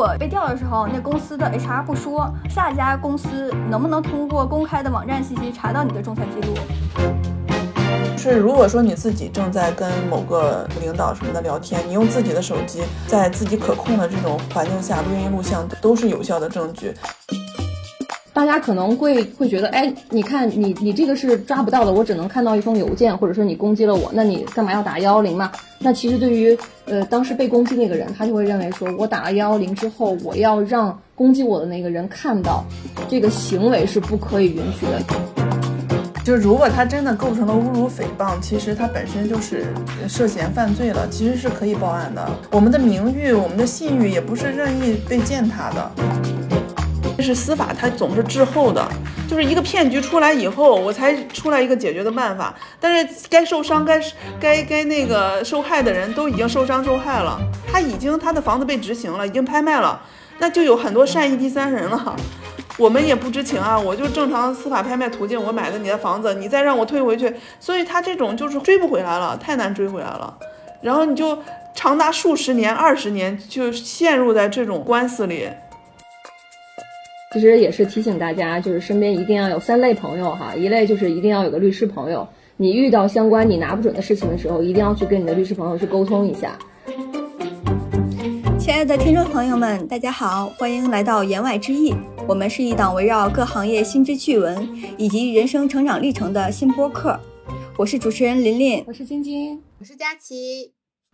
[0.00, 6.54] 果被调的时候，那公司的 HR 不说，下家公司能不能通过公开的网站信息查到你的仲裁记录？
[8.16, 16.94] 是如果说你自己正在跟某个领导什么的聊天，你用自己的手机，在自己可控的这种环境下录音录像，都是有效的证据。
[18.32, 25.50] 大家可能会会觉得，哎，你看你你这个是抓不到的，我只能看到一封邮件，或者说你攻击了我，那你干嘛要打幺幺零嘛？
[25.78, 32.64] 那其实对于呃当时被攻击那个人，他就会认为说，我打了幺幺零之后，我要让攻击我的那个人看到，
[33.08, 35.02] 这个行为是不可以允许的。
[36.22, 39.64] 就如果他真的构成了侮辱诽谤，其实他本身就是
[40.06, 42.28] 涉嫌犯罪了，其实是可以报案的。
[42.52, 45.90] 我们的名誉、我们的信誉也不是任意被践踏的。
[47.16, 48.86] 这是司法，它总是滞后的，
[49.28, 52.54] 就是一个骗局出来以后，我才出来一个解决的办法。
[52.80, 54.00] 但是该受伤、该
[54.40, 57.38] 该该那个受害的人都已经受伤受害了，
[57.70, 60.00] 他已经他的房子被执行了，已经拍卖了，
[60.38, 62.16] 那就有很多善意第三人了。
[62.78, 70.34] 我们也不知情啊，我就正常司法拍卖途径，我买的你的房子，你再让我退回去，所以他这种就是追不回来了，太难追回来了。
[70.80, 71.38] 然后你就
[71.74, 75.46] 长达数十年、二十年就陷入在这种官司里。
[77.32, 86.58] 其实也是提醒大家，就是身边一定要有三类朋友哈，一类就是一定要有个律师朋友，你遇到相关你拿不准的事情的时候，一定要去跟你的律师朋友去沟通一下。
[88.58, 91.94] 亲爱的听众朋友们，大家好，欢迎来到言外之意。
[92.26, 97.16] 我们是一档围绕各行业新知趣闻以及人生成长历程的新播客。
[97.78, 100.72] 我是主持人琳琳，我是晶晶，我是佳琪。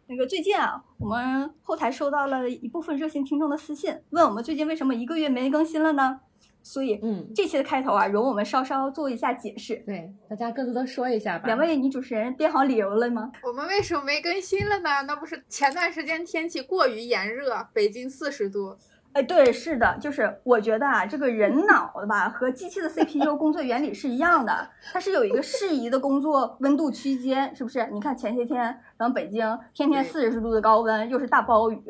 [0.08, 6.20] 那个最近啊，我们后台收到了一部分热心听众的私信，问我们最近为什么一个月没更新了呢？
[6.62, 9.76] 所以，嗯，这期的开头啊，容我们稍稍做一下解释。
[9.86, 11.46] 对，大家各自都说一下吧。
[11.46, 13.30] 两位女主持人编好理由了吗？
[13.42, 15.02] 我们为什么没更新了呢？
[15.06, 18.76] 那不是前段时间天气过于炎热，北京四十度。
[19.16, 27.88] 哎，对，是的，就是我觉得啊，这个人脑的吧，和机器的 CPU 工作原理是一样的，它是有一个适宜的工作温度区间，是不是？
[27.90, 31.82] 你看前些天咱们北京天天四十度的高温，又是大暴雨，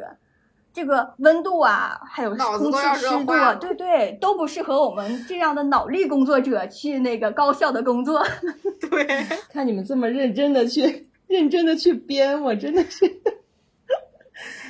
[0.72, 8.24] 这个温度啊，还有空气湿度，对对，都不适合我们这样的脑力工作者去那个高效的工作。
[8.88, 9.04] 对，
[9.52, 13.04] 看你们这么认真的去认真的去编，我真的是。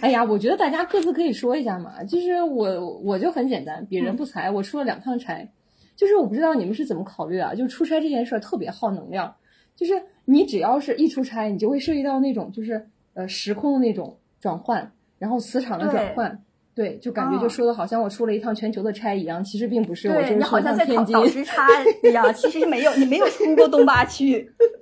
[0.01, 2.03] 哎呀，我觉得大家各自可以说一下嘛。
[2.05, 5.49] 就是我，我就很简单，鄙人不才，我出了两趟差。
[5.95, 7.55] 就是我不知道你们是怎么考虑啊？
[7.55, 9.35] 就出差这件事儿特别耗能量。
[9.75, 9.93] 就是
[10.25, 16.43] 你只要是一出差，你就会涉及到那种就是呃时空的那种转换，然后磁场的转换。
[16.75, 20.09] 对，就感觉就说的好像我出了一趟全球的差一样，其实并不是。
[20.11, 21.67] 我就是好像在倒倒时差
[22.03, 24.47] 一样，其实没有，你没有出过东八区。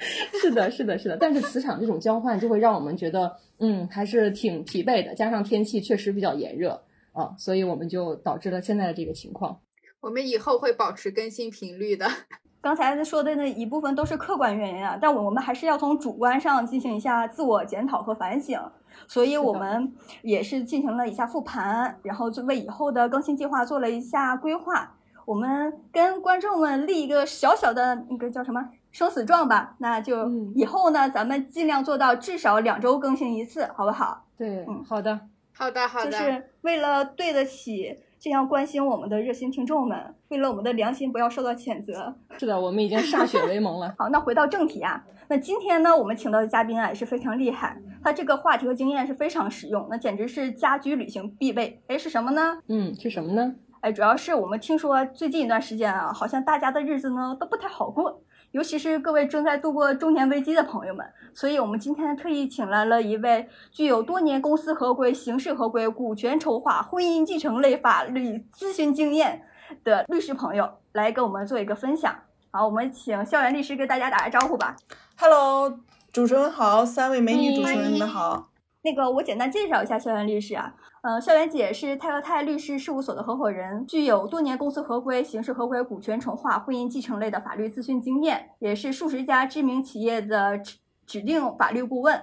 [0.40, 1.16] 是的，是的，是的。
[1.16, 3.36] 但是磁场这种交换就会让我们觉得。
[3.62, 9.60] 嗯，还是挺疲惫的，加上天气确实比较炎热啊，所以我们就导致了现在的这个情况。
[10.00, 12.08] 我们以后会保持更新频率的。
[12.62, 18.58] 刚才说的那一部分都是客观原因啊，但我们还是要从主观上进行一下自我检讨和反省。
[19.06, 24.96] 所以我们也是进行了一下复盘，然后就为以后的更新计划做了一下规划。
[25.26, 28.70] 我们跟观众们立一个小小的那个叫什么？
[28.92, 34.24] 生死状吧，那就以后呢，咱们尽量做到至少两周更新一次，好不好？
[34.36, 35.20] 对，嗯，好的，
[35.52, 36.10] 好的，好的。
[36.10, 42.14] 就是为了对得起这样关心我们的热心听众们，为了我们的良心不要受到谴责。
[42.38, 43.94] 是的，我们已经歃血为盟了。
[43.98, 51.80] 好，那回到正题啊，那今天呢，我们请到的嘉宾啊也是非常厉害，他这个话题和经验是非常实用，那简直是家居旅行必备。
[51.86, 52.58] 哎，是什么呢？
[52.66, 53.54] 嗯，是什么呢？
[53.80, 58.22] 哎，主要是我们听说最近一段时间啊，好像大家的日子呢都不太好过。
[58.52, 69.42] 尤其是各位正在度过中年危机的朋友们，所以我们今天特意请来了一位具有多年公司合规、刑事合规、股权筹划、婚姻继承类法律咨询经验
[69.84, 72.12] 的律师朋友来跟我们做一个分享。
[72.50, 74.74] 好，我们请校园律师给大家打个招呼吧。
[75.16, 75.78] Hello，
[76.12, 78.48] 主持人好，三位美女主持人你们好。
[78.82, 80.74] 那个，我简单介绍一下校园律师啊。
[81.02, 90.76] 呃，校园姐是泰和泰律师事务所的合伙人，具有多年公司合规、刑事合规、股权重划、婚姻继承类的法律咨询经验，也是数十家知名企业的指
[91.06, 92.22] 指定法律顾问，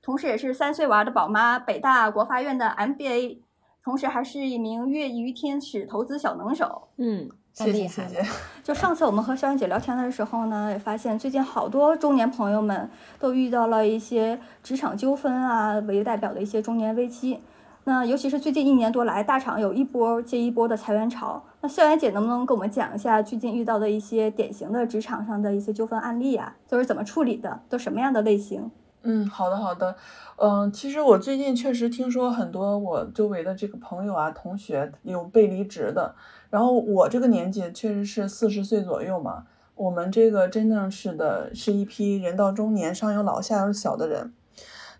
[0.00, 3.40] 同时也是三岁娃的宝妈，北大国发院的 MBA，
[3.84, 6.88] 同时还是一名业余天使投资小能手。
[6.98, 7.28] 嗯。
[7.54, 8.24] 谢谢谢谢。
[8.62, 12.88] 就上次我们和肖远姐聊天的时候呢，也发现最近好多中年朋友们
[13.18, 17.40] 都遇到了一些职场纠纷啊为代表的一些中年危机。
[17.84, 21.42] 那尤其是最近一年多来，大厂有一波接一波的裁员潮。
[21.60, 26.56] 那校园姐能不能给我们讲一下最近遇到的一些典型的职场上的一些纠纷案例啊？
[26.68, 27.60] 都是怎么处理的？
[27.68, 28.70] 都什么样的类型？
[29.02, 29.96] 嗯，好的好的，
[30.36, 36.14] 嗯，其实我最近确实听说很多我周围的这个朋友啊、同学有被离职的，
[36.50, 39.42] 然后我这个年纪确实是四十岁左右嘛，
[39.74, 44.32] 我们这个真正是的是一批人到中年，上有老下有小的人，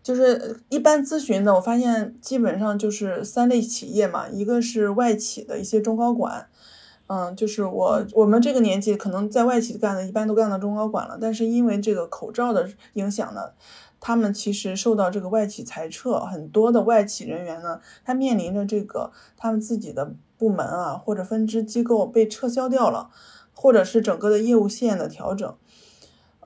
[0.02, 6.48] 就是一般咨询的，我发现基本上就是三类企业嘛，一个是外企的一些中高管。
[7.08, 11.18] 嗯，就是我我们这个年纪，可能在外企干的，一般都干到中高管了。
[11.20, 13.50] 但是因为这个口罩的影响呢，
[14.00, 23.10] 他们其实受到这个外企裁撤，很多的外企人员呢，他面临着这个他们自己的部门啊或者分支机构被撤销掉了，
[23.52, 25.54] 或者是整个的业务线的调整，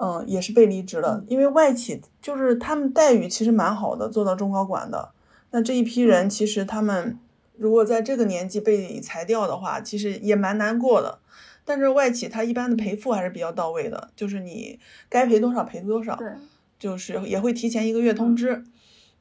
[0.00, 1.24] 嗯，也是被离职了。
[1.28, 5.10] 因为外企就是他们待遇其实蛮好的，做到中高管的，
[5.50, 7.18] 那这一批人其实他们。
[7.58, 11.20] 如果在这个年纪被裁掉的话，其实也蛮难过的。
[11.64, 14.78] 但是外企他一般的赔付还是比较到位的，就是你
[15.08, 16.30] 该赔多少赔多少，对，
[16.78, 18.62] 就是也会提前一个月通知。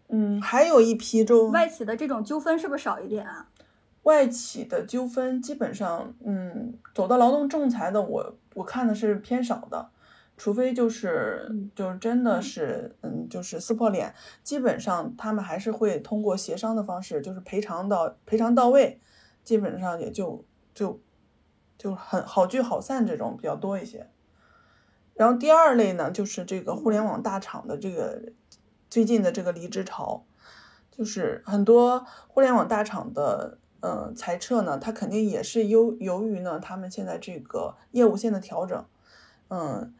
[0.09, 3.47] 嗯，还有一批就外企的这种纠纷是不是少一点啊？
[4.03, 9.87] 外企的纠纷基本上，嗯，走到劳动仲裁的，我我看的是偏少的。
[10.37, 18.99] 除非就是就是真的是嗯就是撕破脸，基本上他们还是会通过协商的方式，就是赔偿到赔偿到位，
[19.45, 20.43] 基本上也就
[20.73, 21.01] 就
[21.77, 24.09] 就很好聚好散这种比较多一些。
[25.13, 28.33] 然后第二类呢，就是这个互联网大厂的这个
[28.89, 30.25] 最近的这个离职潮，
[30.91, 38.85] 就是很多互联网大厂的嗯裁撤呢，它肯定也是由由于呢他们现在这个业务线的调整，
[39.47, 39.95] 嗯。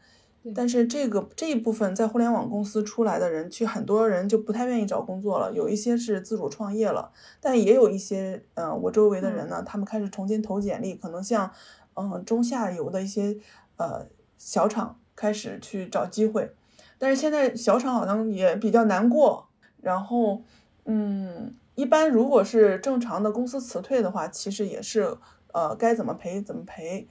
[0.54, 5.52] 但是这个这一部分在互联网公司出来的人，其实很多人就不太愿意找工作了。
[5.52, 7.10] 有一些是自主创业了，
[7.40, 11.50] 但也有一些，嗯，我周围的人呢，他们开始重新投简历，可能像，
[11.94, 13.36] 嗯，中下游的一些，
[13.76, 14.06] 呃，
[14.38, 16.52] 小厂开始去找机会。
[16.98, 19.48] 但是现在小厂好像也比较难过。
[19.80, 20.42] 然后，
[20.84, 25.16] 嗯，一般如果是正常的公司辞退的话，其实也是，
[25.52, 27.08] 呃，该怎么赔怎么赔。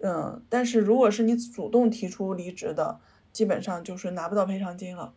[0.00, 3.00] 嗯，但是如果是你主动提出离职的，
[3.32, 5.12] 基本上就是拿不到赔偿金了。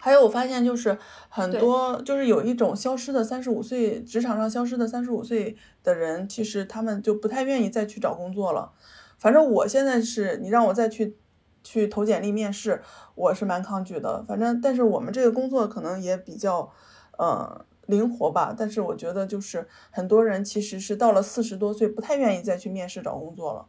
[0.00, 0.96] 还有我发现就是
[1.28, 8.72] 很多就是有一种消失的三十五岁职场上消失的三十五岁的人，其实他们就不太愿意再去找工作了。
[9.18, 11.16] 反正我现在是你让我再去
[11.64, 12.80] 去投简历面试，
[13.16, 14.22] 我是蛮抗拒的。
[14.28, 16.70] 反正但是我们这个工作可能也比较
[17.18, 18.54] 呃灵活吧。
[18.56, 23.66] 但是我觉得就是很多人其实是到了四十多岁不太愿意再去面试找工作了。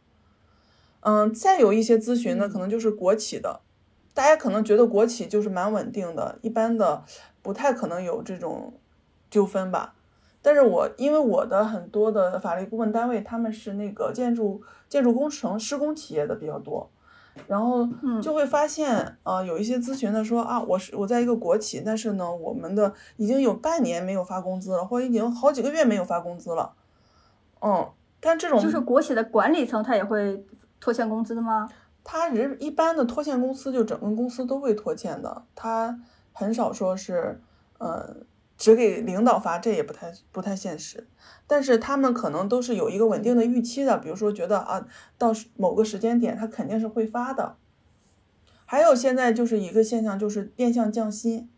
[1.02, 3.60] 嗯，再有一些咨询呢，可能就是国企的，
[4.12, 7.02] 大家可能觉得国企就是蛮稳定的，一般的
[7.40, 8.74] 不太可能有这种
[9.30, 9.94] 纠纷吧。
[10.42, 14.60] 但是我因为我的很多的法律顾问单位，他们是那个建筑
[14.90, 16.90] 建筑工程施工企业的比较多，
[17.46, 17.88] 然后
[18.22, 26.74] 就会发现，呃，有一些咨询的说啊，我是我在一个国企，但是呢，我们的已经有半年没有发工资了，或者已经好几个月没有发工资了，
[27.62, 30.44] 嗯，但这种就是国企的管理层他也会。
[30.80, 31.70] 拖欠工资的吗？
[32.02, 36.00] 他人一般的拖欠公司就整个公司都会拖欠的，他
[36.32, 37.42] 很少说是，
[37.76, 38.16] 呃，
[38.56, 41.06] 只给领导发，这也不太不太现实。
[41.46, 44.86] 但是他们可能都是有一个稳定的预期的，比如说觉得啊，
[45.18, 47.56] 到某个时间点他肯定是会发的。
[48.64, 51.50] 还有现在就是一个现象，就是变相降薪，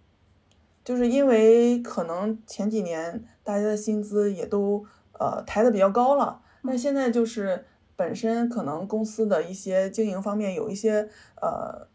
[0.84, 4.84] 就是因为可能前几年大家的薪资也都
[5.20, 7.66] 呃抬的比较高了，那现在就是。
[8.02, 11.08] 本身可能公司的一些经营方面有一些
[11.40, 11.86] 呃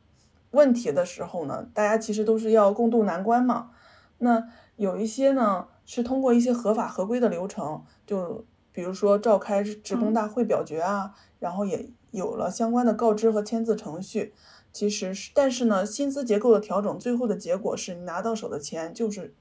[0.51, 3.71] 问题的时候呢，大家其实都是要共度难关嘛。
[4.19, 4.47] 那
[4.77, 14.33] 有一些呢是通过一些合法合规的流程，就比如说召开职工大会表决啊，然后也有了相关的告知和签字程序。
[14.71, 19.35] 其实是，但是呢，薪资结构的调整，最后的结果是你拿到手的钱就是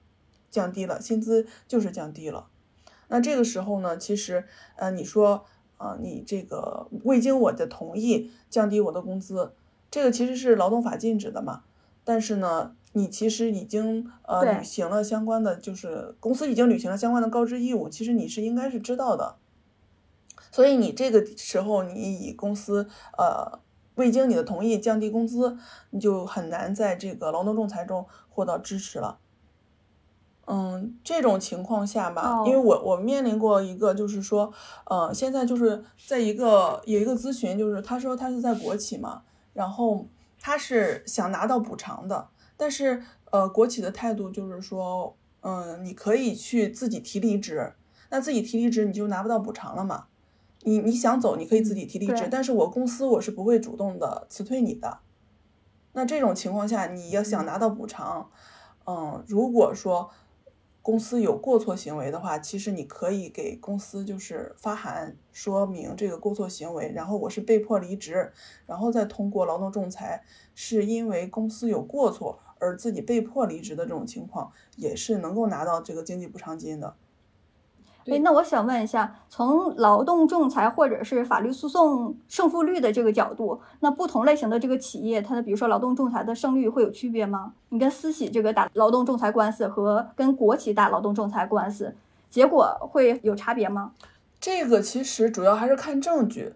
[0.50, 2.48] 降低了，薪资就是降低了。
[3.06, 5.46] 那这个时候呢，其实呃，你说。
[5.76, 9.52] 啊，你这个未经我的同意降低我的工资，
[9.90, 11.62] 这个其实是劳动法禁止的嘛。
[12.04, 19.36] 但是呢，你其实已经呃履行了相关的，就是公司已经履行了相关的告知义务，其实你是应该是知道的。
[20.52, 23.58] 所以你这个时候你以公司呃
[23.96, 25.58] 未经你的同意降低工资，
[25.90, 29.18] 你就很难在这个劳动仲裁中获得支持了。
[30.46, 34.52] 嗯，这种情况下吧，因为我我面临过一个，就是说，
[34.84, 39.22] 呃，现在就是在一个有一个咨询，就是他说他是在国企嘛，
[39.52, 40.06] 然后
[40.40, 47.72] 他是想拿到补偿的，但是呃，国企的态度就是说，嗯，你可以去自己提离职，
[48.10, 50.06] 那自己提离职你就拿不到补偿了嘛，
[50.62, 54.98] 你你想走你可以自己提离职，但是我公司我是不会主动的辞退你的。
[55.92, 58.30] 那这种情况下，你要想拿到补偿，
[58.86, 60.10] 嗯，如果说
[60.86, 68.30] 公司有过错行为的话，其实你可以给公司就是发函说明这个过错行为，然后我是被迫离职，
[68.66, 70.22] 然后再通过劳动仲裁，
[70.54, 76.94] 是因为公司有过错而自己被迫离职的这种情况，也是能够拿到这个经济补偿金的。
[78.08, 87.52] 哎，那我想问一下，从劳动仲裁或者是法律诉讼胜负率的这个角度，那不同类型的这个企业，它的比如说劳动仲裁的胜率会有区别吗？
[87.70, 91.94] 你跟私企这个打劳动仲裁官司和跟国企打劳动仲裁官司，
[92.30, 93.92] 结果会有差别吗？
[94.40, 96.54] 这个其实主要还是看证据。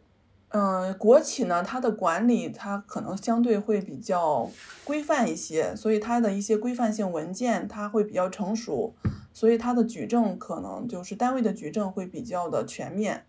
[0.53, 4.49] 嗯，国企呢，它的管理它可能相对会比较
[4.85, 8.93] 规范一些，所以它的一些规范性文件它会比较成熟。
[9.33, 13.25] 所以它的举证可能就是单位的举证会比较的全面，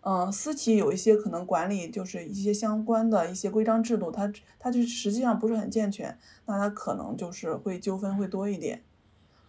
[0.00, 8.82] 嗯，私企有一些可能管理就是一些相关的一些规章制度，它它就实际上不是很健全，那它可能就是会纠纷会多一点，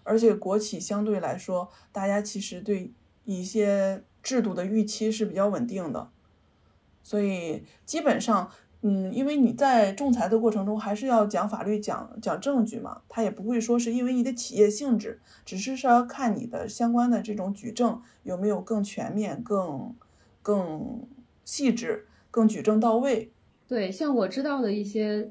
[0.03, 2.93] 而且国企相对来说，大家其实对
[3.25, 6.09] 一些制度的预期是比较稳定的，
[7.03, 8.51] 所以基本上。
[8.81, 19.93] 嗯，因为你在仲裁的过程中，还是要讲法律、讲讲证据嘛，他也不会说是因为你的企业性质，只是说看你的相关的这种举证有没有更全面、更
[20.41, 21.05] 更
[21.43, 23.31] 细致、更举证到位。
[23.67, 25.29] 对，像我知道的一些，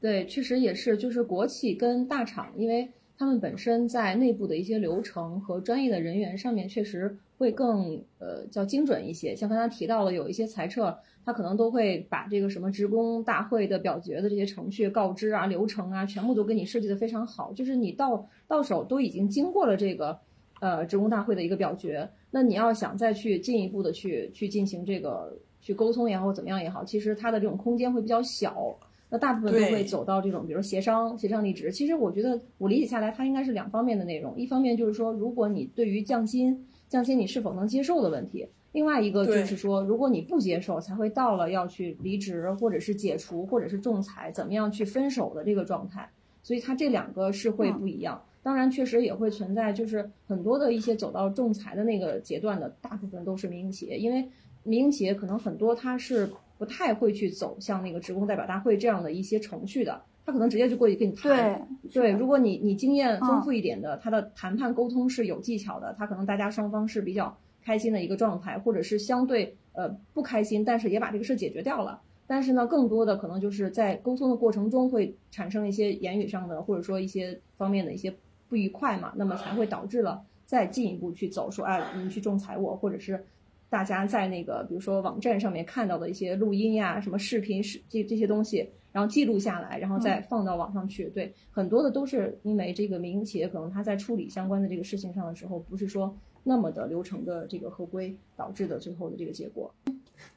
[0.00, 9.34] 对，确实也是，就是国企跟大厂，因为他们本身在内部的一些流程和专业的人员上面，确实会更呃叫精准一些。
[9.36, 10.96] 像刚才提到了有一些裁撤。
[11.26, 17.52] 他可能都会把这个什么职工大会的表决的这些程序告知啊、流程啊，全部都给你设计的非常好。
[17.52, 20.16] 就是你到到手都已经经过了这个，
[20.60, 22.08] 呃，职工大会的一个表决。
[22.30, 28.78] 那你要想再去进一步的去去进行这个去沟通也好，怎么样也好，其实它的这种空间会比较小。
[29.10, 31.72] 那大部分都会走到这种，比如协商、协商离职。
[31.72, 34.38] 其实我觉得我理解下来，它应该是两方面的内容。
[34.38, 38.48] 一方面就是说，如果你对于降薪、降薪你是否能接受的问题。
[38.72, 46.10] 另外一个就是说，如果你不接受，才会到了要去离职，或者是解除，或者是仲裁，怎么样去分手的这个状态。
[46.42, 48.22] 所以它这两个是会不一样。
[48.42, 54.28] 当然，确实也会存在，就是很多的一些走到仲裁的那个阶段的，大部分都是民营企业，因为
[54.62, 61.32] 民营企业可能很多它是不太会去走向那个职工代表大会这样的一些程序的，他可能直接就过去跟你谈。
[61.32, 67.34] 对对，如果你你经验丰富一点的，他的谈判沟通是有技巧的，他可能大家双方是比较。
[67.66, 72.00] 开心的一个状态，或者是相对呃不开心，但是也把这个事解决掉了。
[72.24, 78.14] 但是呢，更多的可能就是在沟通的过程中会产生一些言语上的，或者说一些方面的一些
[78.48, 83.20] 不愉快嘛，那么才会导致了再进一步去走，说哎，你去仲裁我，或者是
[83.68, 91.10] 大家在那个比如说网站上面看到的一些录音呀、什么视频、视这这些东西，然后记录下来，然后再放到网上去。
[91.10, 96.16] 对，很多的都是因为这个民营企业可能他在处理相关的这个事情上的时候，不是说。
[96.48, 99.74] 那么的流程的这个合规导致的最后的这个结果，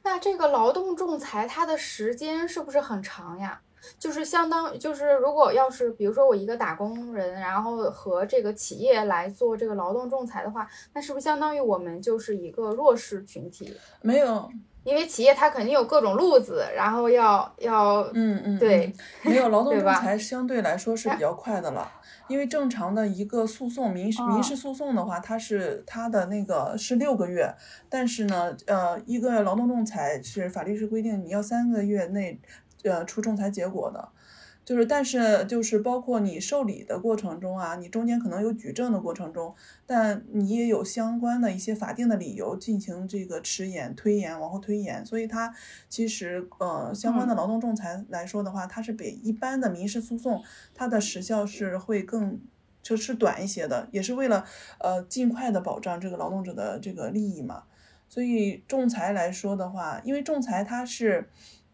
[0.02, 3.62] 那这个劳动仲裁它的时间是不是很长呀？
[3.96, 13.72] 就是相当就是如果要是比如说我一个打工人，然后和这个企业来做这个劳动仲裁的话，那是不是相当于我们就是一个弱势群体？
[14.02, 14.50] 没有。
[14.84, 21.90] 因为企业它肯定有各种路子，然后要要嗯嗯对，没有劳动仲裁相对来说是比较快的了。
[22.28, 27.52] 因为正常的一个诉讼民事民事诉讼的话，它是它的那个是六个月，
[27.88, 32.40] 但是呢，呃，一个劳动仲裁是法律是规定你要三个月内
[32.84, 34.08] 呃出仲裁结果的。
[34.62, 39.52] 就是，但是就是包括你受理的过程中啊，你中间可能有举证的过程中，
[39.84, 45.52] 但你也有相关的一些法定的理由进行这个迟延、推延、往后推延，所以它
[45.88, 50.40] 其实呃相关的劳动仲裁来说的话，它是比一般的民事诉讼
[50.72, 52.38] 它的时效是会更
[52.80, 54.44] 就是短一些的，也是为了
[54.78, 57.64] 呃尽快的保障这个劳动者的这个利益嘛。
[58.08, 61.28] 所以仲裁来说的话，因为仲裁它是。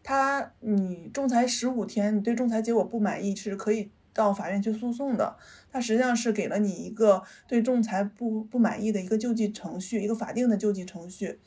[0.07, 5.35] 他，你仲裁十五天，你对仲裁结果不满意是可以到法院去诉讼的。
[5.69, 11.41] 他实际上是给了你一个对仲裁不不满意的一个救济程序，一个法定的救济程序。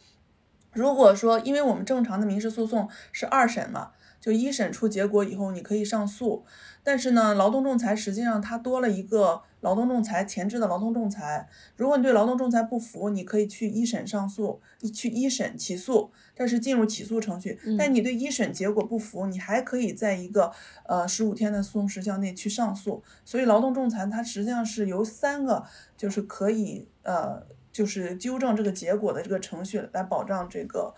[0.75, 3.93] 如果说，因为我们正常的民事诉讼是二审嘛。
[4.21, 6.45] 就一审出结果以后，你可以上诉，
[6.91, 11.49] 但是呢，劳动仲裁实际上它多了一个劳动仲裁前置的劳动仲裁。
[11.77, 14.61] 如果你对劳动仲裁不服，你可以去一审上诉，
[14.93, 17.57] 去一审起诉，但是进入起诉程序。
[17.79, 20.51] 但你对一审结果不服，你还可以在一个
[20.85, 23.05] 呃十五天的诉讼时效内去上诉。
[23.25, 25.63] 所以劳动仲裁它实际上是由三个
[25.97, 30.93] 就是可以呃就是纠正这个结果的这个程序来保障这个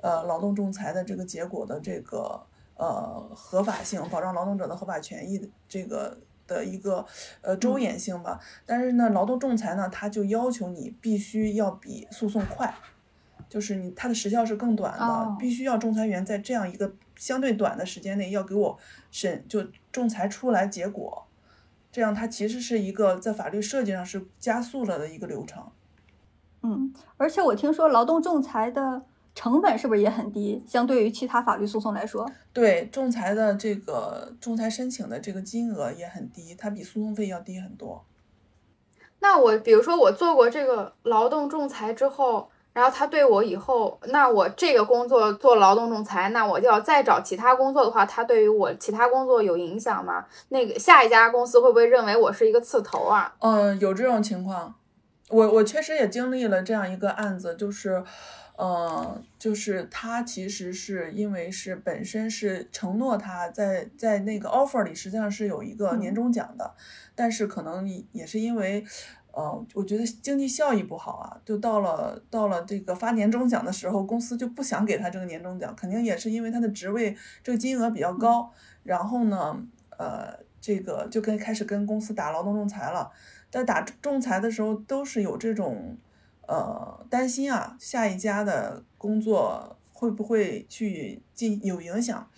[0.00, 2.44] 呃劳动仲裁的这个结果的这个。
[2.76, 7.04] 呃合法性，保障劳动者的合法权益的这个的一个
[7.40, 8.38] 呃周延性吧。
[8.64, 12.74] 但是呢，劳动仲裁呢，它就要求你必须要比诉讼快，
[13.48, 18.78] 就是你它的时效是更短的，哦必须要仲裁员在这样一个相对短的时间内要给我
[19.10, 21.26] 审就仲裁出来结果，
[21.90, 25.64] 这样它其实是一个在法律设计上是加速了的一个流程。
[26.62, 29.04] 嗯，而且我听说劳动仲裁的
[29.36, 32.28] 成本是不是也很低，相对于其他法律诉讼来说？
[32.52, 38.04] 对，仲裁的这个仲裁申请的这个金额也很低，它比诉讼费要低很多。
[39.20, 50.24] 那我比如说我做过这个劳动仲裁之后，然后他对我以后，那我这个工作做劳动仲裁，那我就要再找其他工作的话，他对于我其他工作有影响吗？
[50.48, 53.34] 那个下一家公司会不会认为我是一个刺头啊？
[53.40, 54.74] 嗯，有这种情况，
[55.28, 58.04] 我我确实也经历了这样一个案子，就是，
[58.56, 66.74] 呃，就是他其实是因为是本身是承诺他在在那个 offer 里实际上是有一个年终奖的，
[67.14, 68.84] 但是可能也也是因为。
[69.38, 78.50] 呃，我觉得经济效益不好啊，就到了到了这个发年终奖的时候，公司就不想给他这个年终奖，肯定也是因为他的职位这个金额比较高，
[78.82, 79.62] 然后呢，
[79.98, 83.12] 呃，这个就跟开始跟公司打劳动仲裁了。
[83.50, 85.98] 在打仲裁的时候，都是有这种
[86.46, 92.28] 呃担心啊，下一家的工作会不会去进有影响？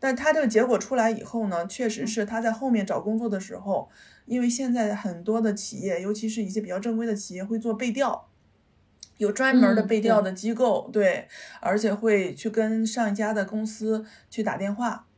[0.00, 3.88] 但他这个结果出来以后呢，确实是他在后面找工作的时候，
[4.26, 8.28] 因为现在很多的企业，尤其是一些比较正规的企业，会做背调。
[9.16, 11.26] 有专门的嗯背调的机构，对，
[11.60, 15.08] 而且会去跟上一家的公司去打电话，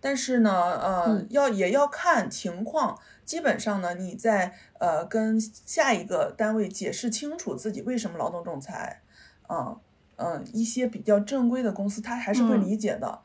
[0.00, 2.98] 但是呢，呃，嗯要也要看情况。
[3.24, 9.02] 基本上呢，你在呃跟下一个单位解释清楚自己为什么劳动仲裁，
[9.46, 9.76] 啊、
[10.16, 13.20] 嗯，一些比较正规的公司，他还是会嗯理解的。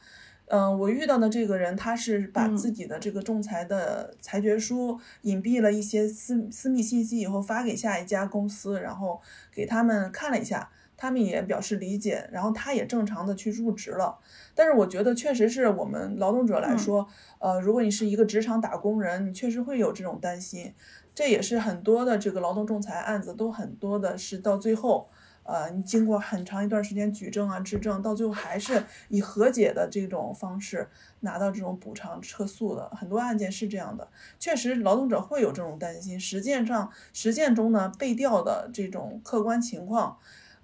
[0.51, 14.19] 嗯、我遇到的这个人，他是把嗯自己的这个仲裁的裁决书隐蔽了一些私私密信息以后发给下一家公司，然后给他们看了一下，他们也表示理解，然后他也正常的去入职了。
[14.53, 17.07] 但是我觉得确实是我们劳动者来嗯说，
[17.39, 20.73] 呃，如果你是一个职场打工人，你确实会有这种担心。
[21.15, 25.09] 这也是很多的这个劳动仲裁案子都很多的是到最后，
[25.43, 30.89] 呃，你经过很长一段时间举证啊、质证，到最后还是以和解的这种方式
[31.21, 32.89] 拿到这种补偿撤诉的。
[32.89, 36.19] 很多案件是这样的，确实劳动者会有这种担心。
[36.19, 40.17] 实践上，实践中呢，被调的这种客观情况。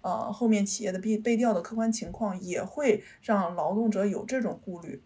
[0.05, 5.01] 呃，后面企业的被被调的客观情况也会让劳动者有这种顾虑，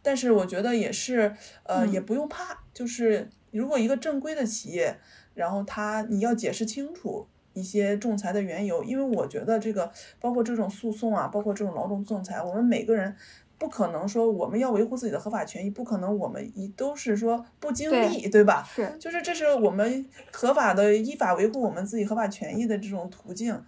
[0.00, 4.96] 但是我觉得也是，呃，嗯也不用怕，就是如果一个正规的企业，
[5.34, 13.14] 然后他你要解释清楚一些仲裁的缘由，因为我觉得这个包括这种诉讼啊，包括这种劳动仲裁，我们每个人
[13.58, 18.66] 不可能说我们要维护自己的合法权益，不可能我们一都是说不经对历，对吧？
[18.66, 23.62] 是，就是这是我们合法的依法维护我们自己合法权益的这种途径，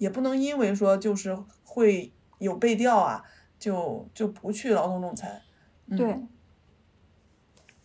[0.00, 3.22] 也不能因为说就是会有被调啊，
[3.58, 5.42] 就就不去劳动仲裁。
[5.88, 6.18] 嗯、对，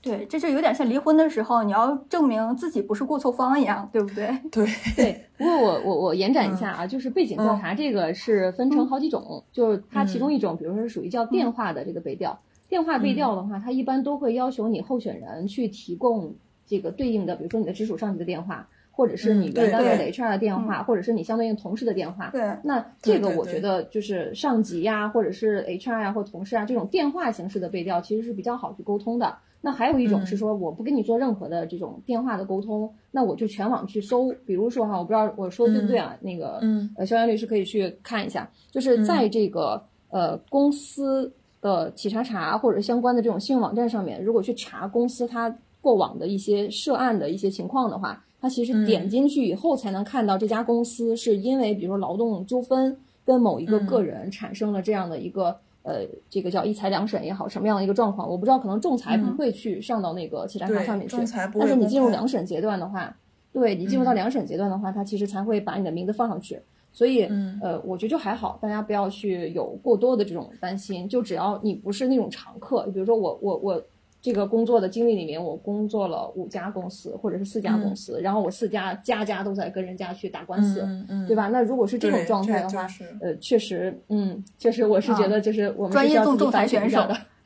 [0.02, 4.28] 对，这就有点像离婚的时候，你要证明自己不是过错方一样，对不对？
[4.50, 12.40] 对，对，不过我我我延展一下啊，就是背景调查这个是分成好几种，就是它其中一种，比如说是属于叫电话的这个背调。
[12.70, 16.34] 电话背调的话，它一般都会要求你候选人去提供
[16.66, 22.30] 这个对应的，比如说你的直属上级的电话，或者是你原单位的 HR 的电话，或者是你相对应同事的电话。
[22.32, 29.36] 对，那这个我觉得就是上级呀，或者是 HR 呀，或同事啊，这种电话形式的背调其实是比较好去沟通的。
[29.60, 36.16] 那还有一种是嗯说，我不跟你做任何的这种电话的沟通，那我就全网去搜，比如说哈，我不知道我说对不对啊？
[36.22, 55.58] 那个嗯呃，肖阳律师可以去看一下，就是在这个、呃公司的企查查或者相关的这种信用网站上面，如果去查公司它过往的一些涉案的一些情况的话，它其实嗯点进去以后才能看到这家公司是因为比如说劳动纠纷跟某一个嗯个人产生了这样的一个。
[55.88, 56.00] 呃，
[56.32, 63.16] 这个叫一裁两审也好，什么样的一个状况，我不知道，可能仲裁不嗯会去上到那个企查查上面去，仲裁不但是你进入两审阶段的话，
[63.54, 66.60] 对你进入到嗯两审阶段的话，它其实才会把你的名字放上去。
[66.92, 71.08] 所以，嗯呃，我觉得就还好，大家不要去有过多的这种担心。
[71.08, 73.84] 就只要你不是那种常客，比如说我我我
[74.26, 81.50] 这个工作的经历里面，我工作了五家公司或者是四家公司，然后我四家家家都在跟人家去打官司，嗯嗯，对吧？
[81.50, 87.16] 那如果是这种状态的话，就是呃，确实，嗯，确实我是觉得就是我们专业仲仲裁选手的。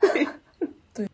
[0.94, 1.06] 对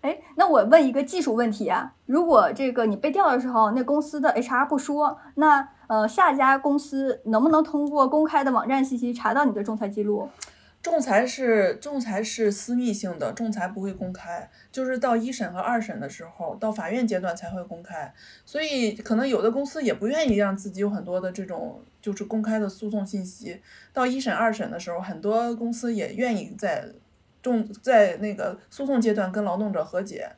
[0.00, 10.28] 哎，那我问一个技术问题啊，如果这个你被调的时候，那公司的 HR 不说，那呃下家公司能不能通过公开的网站信息查到你的仲裁记录？
[10.84, 18.12] 仲裁是仲裁是私密性的，仲裁不会公开，就是到一审和二审的时候，到法院阶段才会公开。
[18.44, 23.62] 所以可能有的公司也不愿意让自己有很多的这种就是公开的诉讼信息。
[23.94, 26.84] 到一审、二审的时候，很多公司也愿意在
[27.40, 30.32] 仲在那个诉讼阶段跟劳动者和解。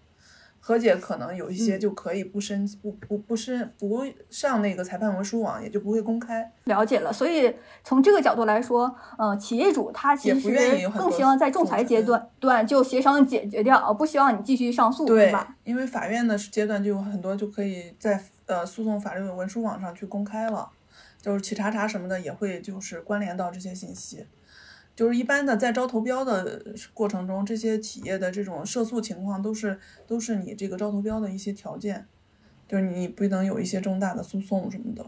[0.67, 6.53] 和解可能有一些就可以不申不不不申不上那个裁判文书网，也就不会公开。
[6.65, 15.57] 了解了，所以从这个角度来说，呃，企业主他其实更希望在仲裁阶段段就协商解决掉，不希望你继续上诉，对吧？
[15.63, 20.69] 因为法院的阶段就有很多就可以在呃诉讼法律文书网上去公开了，
[21.23, 24.27] 就是企查查什么的也会就是关联到这些信息。
[24.97, 32.07] 就是一般的在招投标的过程中，这些企业的这种涉诉情况都是都是你这个招投标的一些条件，
[32.67, 35.05] 就是你不能有一些重大的诉讼什么的。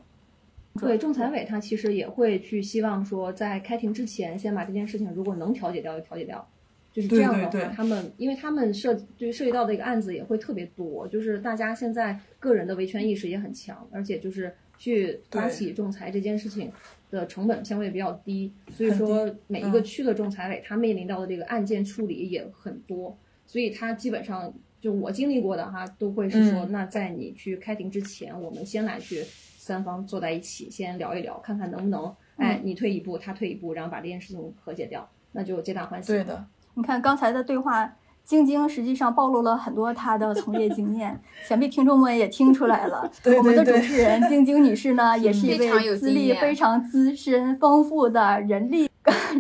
[0.79, 6.47] 对，仲裁委他其实也会去希望说，在开庭之前先把这件事情如果能调解掉就调解掉，
[6.93, 16.71] 就是这样的话，他们因为他们涉对涉及到的一个案子也会特别多，就是大家现在个人的维权意识也很强，而且就是去发起仲裁这件事情。
[17.11, 23.17] 的成本相对比较低，所以说每一个区的仲裁委他面临到的这个案件处理也很多，
[23.47, 29.23] 所以他基本上就我经历过的哈，都会是说，那在你去开庭之前，我们先来去
[29.57, 36.13] 三方坐在一起，先聊一聊，看看能不能，哎，你退一步，他退一步，然后把这件事情和解掉，那就皆大欢喜。
[36.13, 37.98] 对的，你看刚才的对话。
[38.29, 43.11] 晶晶实际上暴露了很多她的从业经验， 想必听众们也听出来了。
[43.39, 48.87] 我们的主持人晶晶女士呢， 也是一位资历非常资深、丰富的人力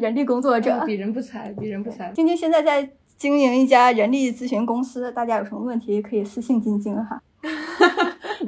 [0.01, 0.83] 人力工作者。
[0.87, 2.11] 比人不才，比人不才。
[2.13, 7.21] 晶晶现在在经营一家人力咨询公司，大家有什么问题可以私信晶晶哈。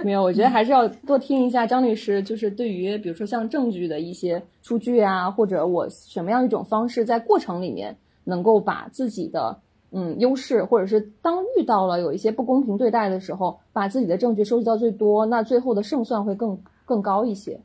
[0.02, 9.60] 没有，我觉得还是要多听一下张律师，就是对于比如说像证据的一些出具啊，或者我什么样一种方式，在过程里面能够把自己的。
[9.92, 17.60] 嗯，优势或者是当遇到了有一些不公平对待的时候，把自己的证据收集到最多，那最后的胜算会更更高一些。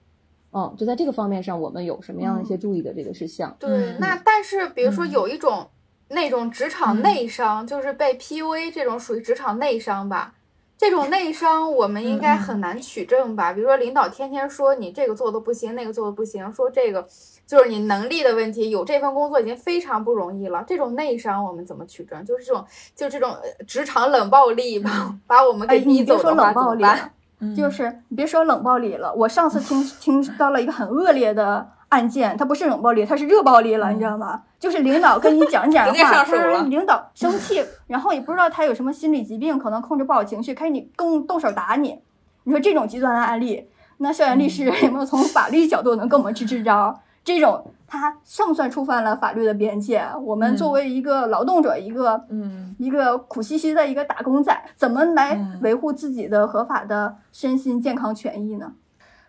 [0.51, 3.55] 嗯，就在这个方面上，我们有什么样的一些注意的这个事项？
[3.59, 5.67] 对，那但是比如说有一种
[6.07, 10.33] 那种职场内伤，就是被 PUA 这种属于职场内伤吧。
[10.77, 13.53] 这种内伤我们应该很难取证吧？
[13.53, 17.05] 比如说领导天天说你这个做的不行，那个做的不行，说这个
[17.45, 18.69] 就是你能力的问题。
[18.69, 22.23] 有这份工作已经非常不容易了，这种内伤我们怎么取证？
[22.25, 23.36] 就是这种，就这种
[23.67, 27.12] 职场冷暴力吧，把我们给逼走的话怎么办？
[27.55, 31.71] 就是你别说冷暴力了，我上次听听到了一个很恶劣的。
[31.89, 34.41] 案件，它不是冷暴力，它是热暴力了，你知道吗？
[34.60, 42.01] 就是领导跟你讲讲 话，他领导生气，然后也不知道他有什么心理疾病，可能控制不好情绪，开始你动动手打你。
[42.43, 46.99] 你说这种极端的案例，那校园律师有没有从法律角度能给我们支支招？
[47.25, 50.01] 这种他算不算触犯了法律的边界？
[50.23, 58.71] 我们作为一个劳动者，一个嗯，一个苦兮兮的一个打工仔，怎么来维护自己的合法的身心健康权益呢？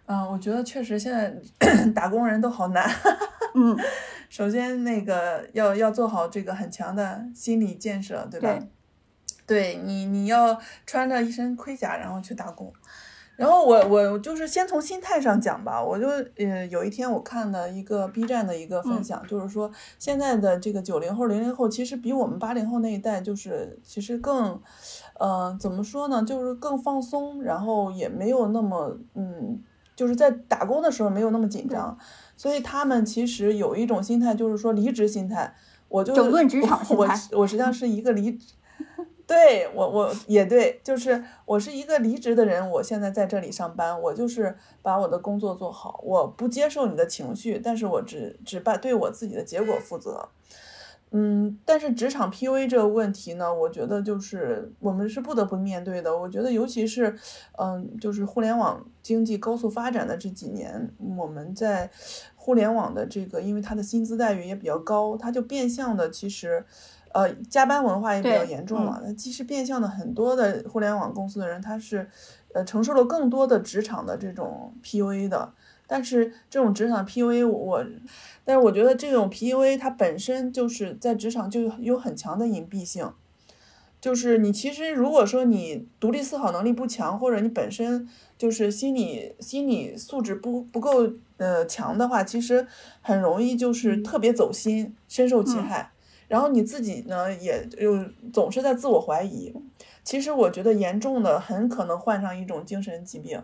[0.06, 1.34] 嗯，我觉得确实现在
[1.94, 2.88] 打工人都好难。
[3.54, 3.76] 嗯，
[4.28, 8.58] 首先那个要要做好这个很强的心理建设，对吧？
[9.46, 12.70] 对，你你要穿着一身盔甲然后去打工。
[13.36, 24.60] 然后我我就是先从心态上讲吧，我就呃有一天我看了一个 B 站的一个分享，就是说现在的这个九零后零零后其实比我们八零后那一代就是其实更，
[25.18, 29.62] 呃怎么说呢，就是更放松，然后也没有那么嗯。
[29.94, 31.96] 就是在打工的时候没有那么紧张，
[32.36, 35.54] 所以他们其实有一种心态，就是说离职心态。
[35.88, 36.78] 我就整顿职场。
[36.90, 38.52] 我我实际上是一个离职，
[39.26, 42.70] 对我我也对，就是我是一个离职的人。
[42.70, 50.28] 我现在在这里上班，我就是把我的工作做好，我不接受你的情绪，但是我只只把对我自己的结果负责。
[51.12, 56.16] 嗯，但是职场 PUA 这个问题呢，我觉得就是我们是不得不面对的。
[56.16, 57.16] 我觉得，尤其是，
[57.58, 61.88] 嗯，就是互联网经济高速发展的这几年，我们在
[62.34, 66.66] 互联网的这个，因为它的薪资待遇也比较高，它就变相的其实，
[67.16, 69.00] 呃，加班文化也比较严重了。
[69.02, 72.06] 那其实变相的很多的互联网公司的人，他是，
[72.52, 75.54] 呃，承受了更多的职场的这种 PUA 的。
[75.86, 77.82] 但是这种职场 PUA，我，
[78.44, 83.10] 但是我觉得这种 PUA 它本身就是在职场就有很强的隐蔽性，
[83.98, 92.66] 就是你其实如果说你独立思考能力不强，或者你本身就是心理心理素质不不够呃强的话，其实
[93.00, 95.92] 很容易就是特别走心，深受其害。
[96.28, 99.54] 然后你自己呢，也又总是在自我怀疑。
[100.04, 103.42] 其实我觉得严重的很可能患上一种精神疾病。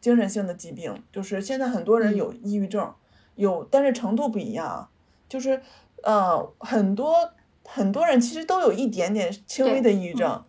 [0.00, 2.94] 精神性的疾病，就是现在很多人有抑郁症，
[3.34, 4.88] 有，但是程度不一样。
[5.28, 5.60] 就是
[6.04, 7.32] 呃，很多
[7.64, 10.44] 很多人其实都有一点点轻微的抑郁症。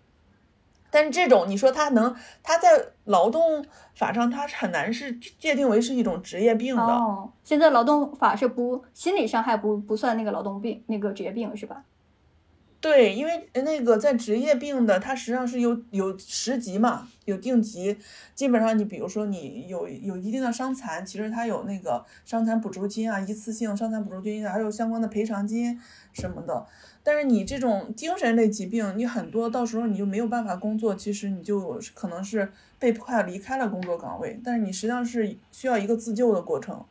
[0.91, 2.69] 但是这种你说他能，他在
[3.05, 6.81] 劳动法上他很难是界定为是一种职业病的。
[6.81, 11.83] 哦，现在劳动法是不心理伤害不不算那个劳动病那个职业病是吧？
[12.81, 17.97] 对，因为那个在职业病的，它实际上是有有十级嘛，有定级。
[18.33, 25.77] 基本上你比如说你有有一定的伤残，其实它有那个伤残补助金啊，一次性伤残补助金，还有相关的赔偿金
[26.13, 26.65] 什么的。
[27.09, 34.39] 但是你这种精神类疾病，你很多到时候你就没有办法工作，其实你就可能是被迫离开了工作岗位。
[34.43, 36.85] 但是你实际上是需要一个自救的过程。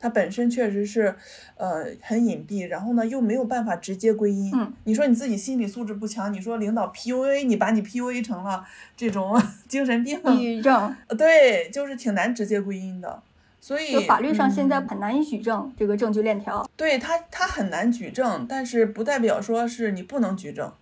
[0.00, 1.14] 它本身确实是，
[1.56, 4.50] 呃，很隐蔽，然后呢又没有办法直接归因。
[4.52, 13.22] 嗯，你说你自己心理素质不强，你说领导 PUA 你，把你 PUA 成了这种 精神病、抑郁症，对，就是挺难直接归因的。
[13.60, 16.68] 所以法律上现在嗯很难以举证这个证据链条。
[16.76, 20.72] 对他，他很难举证，但是不代表说是你不能举证，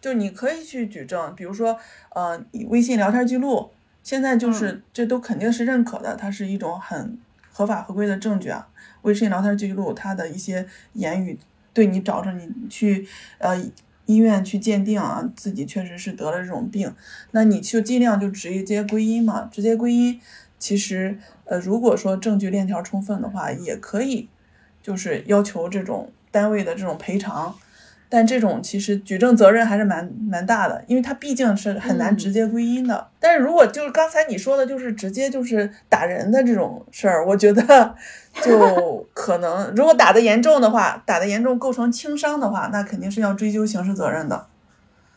[0.00, 1.76] 就你可以去举证，比如说，
[2.14, 3.70] 呃，微信聊天记录，
[4.04, 7.18] 现在就是、这都肯定是认可的，它是一种很
[7.50, 8.68] 合法合规的证据啊。
[9.02, 11.36] 微信聊天记录，它的一些言语
[11.74, 13.60] 对你找着你去呃
[14.06, 16.94] 医院去鉴定啊，自己确实是得了这种病，
[17.32, 20.20] 那你就尽量就直接归因嘛，直接归因。
[20.58, 21.18] 其实，
[21.50, 24.28] 呃，如果说证据链条充分的话，也可以
[24.80, 27.52] 就是要求这种单位的这种赔偿，
[28.08, 33.08] 但这种其实举证责任还是蛮蛮大的，因为它毕竟是很难嗯直接归因的。
[33.18, 37.96] 但是如果就是刚才你说的，就是直接就是打人的这种事儿，我觉得
[38.40, 44.46] 就 可能如果打的严重的话，打的严重构成轻伤的话，那肯定是要追究刑事责任的。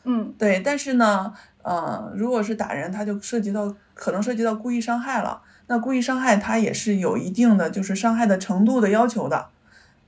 [0.05, 5.39] 嗯，对，但是呢，呃，如果是打人，他就涉及到可能涉及到故意伤害了。
[5.73, 9.47] 那故意伤害它也是有一定的就是伤害的程度的要求的。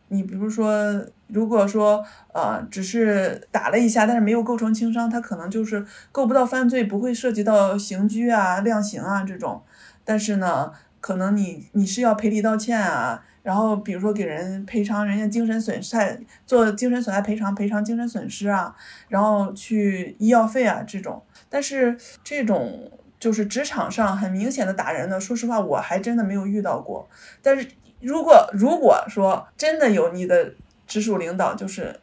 [0.09, 9.63] 你比如说，如果说呃只是打了一下，但是没有构成轻伤，它可能就是够不到犯罪，不会涉及到刑拘啊、量刑啊这种。
[10.03, 18.75] 但是呢，可能你你是要赔礼道歉啊，然后比如说给人赔偿人家精神损害，做精神损害赔偿，赔偿精神损失啊，
[19.07, 21.23] 然后去医药费啊这种。
[21.49, 22.91] 但是这种
[23.25, 27.07] 就是职场上很明显的打人的，说实话我还真的没有遇到过。
[27.41, 27.67] 但是
[27.99, 30.51] 如果如果说真的有你的
[30.85, 31.95] 直属领导就是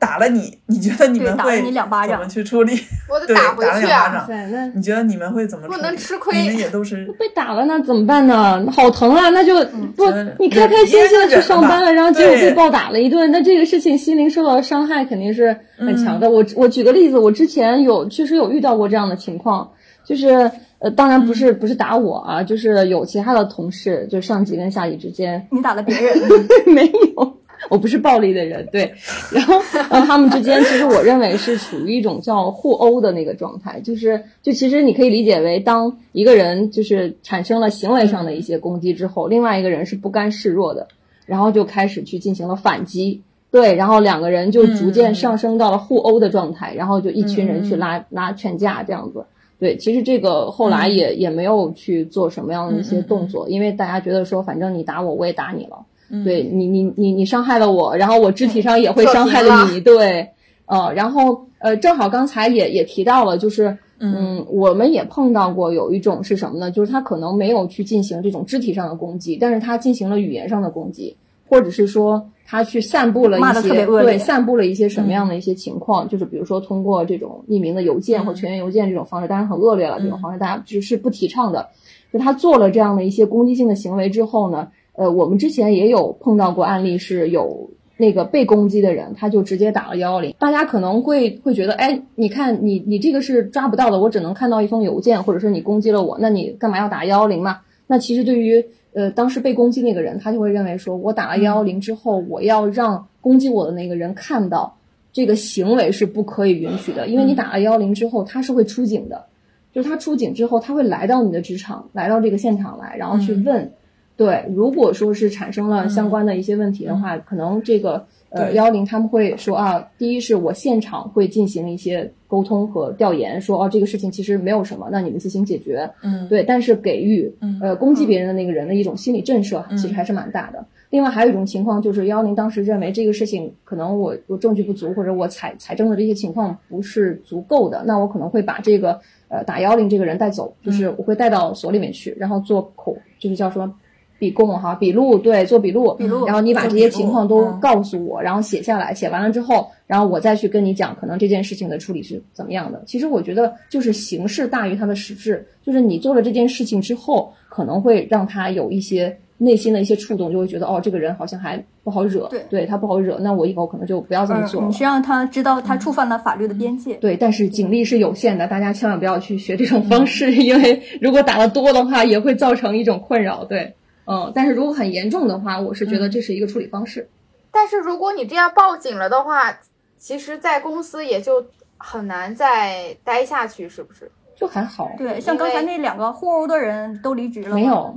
[0.00, 2.74] 打了你，你觉得你们会你两巴掌怎么去处理？
[2.74, 3.78] 对我得打回去啊！
[3.78, 5.78] 两巴掌塞，那你觉得你们会怎么处理？
[5.78, 8.66] 不能吃亏你们也都是 被打了那怎么办呢？
[8.72, 9.28] 好疼啊！
[9.30, 16.28] 那就不嗯，你开开心心的去上班了，然后结果对被暴打了一顿，那这个事情心灵受到的伤害肯定是很强的。
[16.28, 19.70] 我我举个例子，我之前有确实有遇到过这样的情况，
[20.04, 26.18] 就是呃，当然不是不是打我啊，就是有其他的同事，就上级跟下级之间你打了别人，
[26.66, 27.36] 没有，
[27.70, 28.92] 我不是暴力的人，对。
[29.32, 29.54] 然后，
[29.88, 40.88] 呃，他们之间其实我认为是处于一种叫互殴的那个状态，就是就其实你可以理解为，当一个人就是产生了行为上的一些攻击之后，另外一个人是不甘示弱的，
[41.24, 43.22] 然后就开始去进行了反击。
[43.50, 49.24] 对，然后两个人就逐渐上升到了互殴的状态，然后就一群人去拉、拉劝架这样子。
[49.58, 55.78] 对，其实这个后来也、也没有去做什么样的一些动作，因为大家觉得说，反正你打我，我也打你了。
[56.24, 60.28] 对你，你你你伤害了我，然后我肢体上也会伤害了你，对，
[60.66, 66.70] 呃，然后呃，正好刚才也也提到了，就是嗯，我们也碰到过有一种是什么呢？
[66.70, 71.16] 就是他可能没有去进行这种肢体上的攻击，但是他进行了语言上的攻击，
[71.48, 81.68] 或者是说他去散布了一骂得特别些对散布了一些什么样的一些情况，就是比如说通过这种匿名的邮件或全员邮件这种方式，当然很恶劣了，这种方式大家只是不提倡的。
[82.12, 90.34] 就他做了这样的一些攻击性的行为之后呢，呃，我们之前也有碰到过案例，是有那个被攻击的人，他就直接打了幺幺零。
[90.38, 97.60] 大家可能会会觉得，哎，你看你你这个是抓不到的，我只能看到一封邮件，或者是你攻击了我，那你干嘛要打幺幺零嘛？
[97.86, 104.76] 那其实对于呃当时被攻击那个人，他就会认为说，我打了幺幺零之后，我要让攻击我的那个人看到
[105.12, 109.26] 这个行为是不可以允许的，因为你打了幺幺零之后，他是会出警的。
[109.72, 113.72] 就是他出警之后，他会来到你的职场，来到这个现场来，然后去问，
[114.16, 118.54] 对，如果说是产生了相关的一些问题的话，可能这个呃对。
[118.54, 126.28] 幺零他们会说啊，第一是我现场会进行一些沟通和调研，说哦、这个事情其实没有什么，那你们自行解决，嗯。
[126.28, 127.58] 对，但是给予嗯。
[127.62, 130.64] 呃攻击别人的那个人的一种心理震慑，其实还是蛮大的。
[130.90, 143.74] 另外还有一种情况就是幺零当时认为这个事情可能我我证据不足，或者我采采证的这些情况不是足够的，那我可能会把这个呃打幺零这个人带走，就是我会带到所里面去，然后做口就是叫什么
[144.18, 152.82] 笔供哈，笔录对，做笔录，笔录然后你把这些情况都嗯告诉我，然后写下来，写完了之后，然后我再去跟你讲，可能这件事情的处理是怎么样的。
[152.86, 164.66] 其实我觉得就是形式大于它的实质，就是你做了这件事情之后，可能会让他有一些内心的一些触动，就会觉得哦，这个人好像还不好惹，对他不好惹，那我以后可能就不要这么做了。
[164.66, 166.94] 嗯，你是让他知道他触犯了法律的边界。
[166.94, 173.44] 对，但是警力是有限的，大家千万不要去学这种方式， 因为如果打的多的话，也会造成一种困扰。
[173.44, 173.74] 对，
[174.06, 177.08] 嗯，但是如果很严重的话，我是觉得这是一个处理方式。
[177.50, 179.58] 但是如果你这样报警了的话，
[179.96, 181.46] 其实，在公司也就
[181.78, 184.10] 很难再待下去，是不是？
[184.36, 187.96] 就还好，对，像刚才那两个互殴的人都离职了，没有，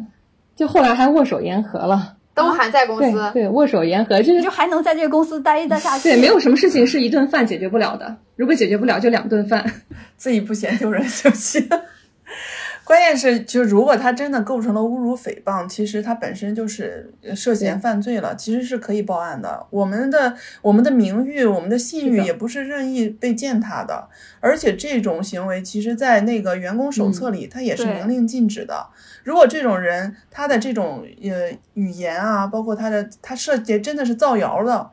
[0.56, 2.14] 就后来还握手言和了。
[2.36, 3.32] 都还在公对司。
[3.34, 6.10] 对，握手言和，就是就还能在这个公司待得下去？
[6.10, 8.16] 对，没有什么事情是一顿饭解决不了的。
[8.36, 9.66] 如果解决不了，就两顿饭。
[10.18, 11.68] 自己不嫌丢人就行。
[12.88, 19.68] 关键是，就如果他真的构成了侮辱诽谤，其实他本身就是涉嫌犯罪了，其实是可以报案的。
[19.70, 24.08] 我们的我们的名誉、我们的信誉也不是任意被践踏的，
[24.40, 28.88] 而且这种行为，其实在那个员工手册里，它也是明令禁止的。
[29.26, 34.90] 如果这种人他的这种呃语言啊，包括他的他涉及真的是造谣的，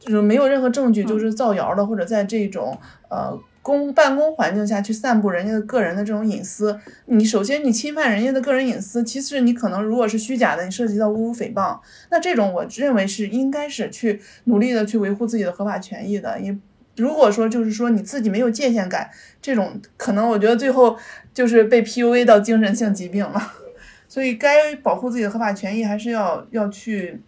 [0.00, 2.76] 就是没有任何证据，就是造谣的，或者在这种
[3.08, 11.78] 呃公办公环境下去散布人家的个人的这种隐私，你首先你侵犯人家的个人隐私，其次你可能如果是虚假的，你涉及到侮辱诽谤，
[12.10, 16.56] 那这种我认为是应该是去努力的去维护自己的合法权益的，也。
[16.94, 19.08] 如果说就是说你自己没有界限感，
[19.40, 20.94] 这种可能我觉得最后
[21.32, 23.40] 就是被 PUA 到精神性疾病了，
[24.06, 27.22] 所以该保护自己的合法权益还是要要去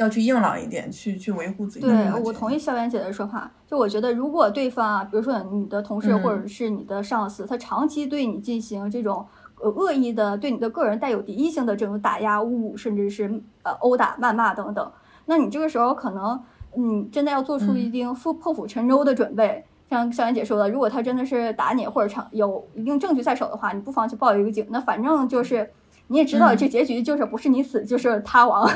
[0.00, 3.50] 要去硬朗一点，去去维护自己的对，我同意校园姐的说法。
[3.66, 9.24] 就我觉得，如果对方啊，比如说你的同事嗯或者是你的上司，他长期对你进行这种
[9.60, 13.24] 呃恶意的、对你的个人带有敌意性的这种打压、侮辱，甚至是
[13.62, 14.92] 呃殴打、谩骂等等，
[15.26, 16.40] 那你这个时候可能
[16.74, 19.64] 你真的要做出一嗯定破破釜沉舟的准备。
[19.90, 24.66] 像校园姐说的，如果他真的是打你或者长有一定证据在手的话，你不妨去报一个警。
[24.70, 25.68] 那反正就是
[26.06, 28.70] 你也知道，嗯这结局就是不是你死就是他亡。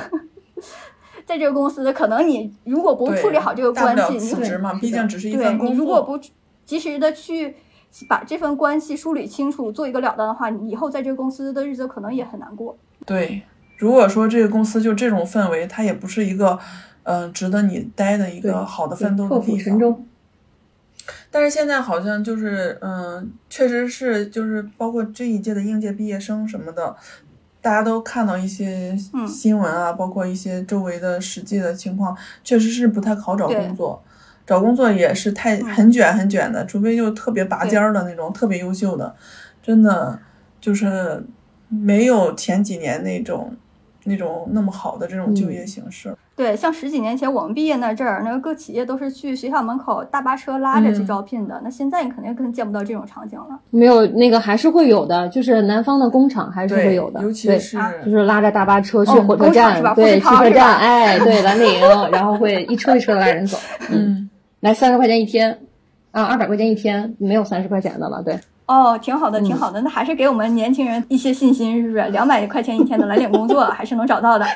[1.27, 5.75] 在这个公司，可能你如果不处理好这个关系，你辞职嘛，毕竟只是一份工作。
[5.75, 6.19] 你如果不
[6.67, 7.55] 及时的去
[8.09, 12.77] 把这份关系梳理清楚，做一个了断的话，你以后在这个公司的日子可能也很难过。
[13.07, 13.43] 对，
[13.79, 16.59] 如果说这个公司就这种氛围，它也不是一个，
[17.05, 20.05] 嗯、值得你待的一个好的奋斗的地方。
[21.31, 26.97] 但是现在好像就是，嗯，确实是，就是包括这一届的应届毕业生什么的，
[27.65, 29.27] 大家都看到一些嗯。
[29.27, 34.03] 新闻啊，包括一些周围的实际的情况，确实是不太好找工作。
[34.47, 35.65] 找工作也是太嗯。
[35.75, 39.15] 很卷很卷的，除非就特别拔尖儿的那种，特别优秀的，
[39.63, 40.19] 真的
[40.61, 41.25] 就是
[41.69, 43.57] 没有前几年那种
[44.05, 46.15] 那种那么好的这种就业形势。
[46.37, 51.61] 对，像十几年前我们毕业那阵儿，那个各企业都是去学校门口大巴车拉着去嗯招聘的。
[51.63, 53.61] 那现在你肯定更见不到这种场景了。
[53.71, 63.57] 没有那个还是会有的，就是南方的工厂还是会有的，对，尤其是、就是拉着大巴车去哦火车站，对，汽不是厂是吧车站，哎，对，蓝领，然后会一车一车的拉人走，
[63.93, 65.61] 嗯，来三十块钱一天，
[66.11, 69.81] 啊，二百块钱一天，没有三十块钱的了，对，哦，挺好的，嗯挺好的。
[69.83, 72.03] 那还是给我们年轻人一些信心，是不是？
[72.11, 74.47] 两百块钱一天的蓝领工作 还是能找到的。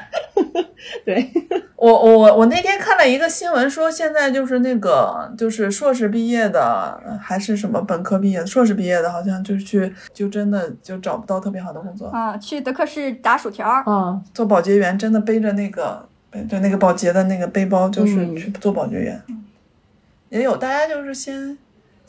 [1.04, 1.30] 对，
[1.76, 12.06] 我我我那天看了一个新闻，说现在就是那个就是硕士毕业的，还是什么本科毕业的，硕士毕业的，好像就是去就真的就找不到特别好的工作。
[12.08, 13.82] 啊，去德克士打薯条儿。
[13.84, 19.20] 啊，做保洁员真的背着那个背着那个保洁的那个背包，就是嗯去做保洁员。
[20.30, 21.56] 也有大家就是先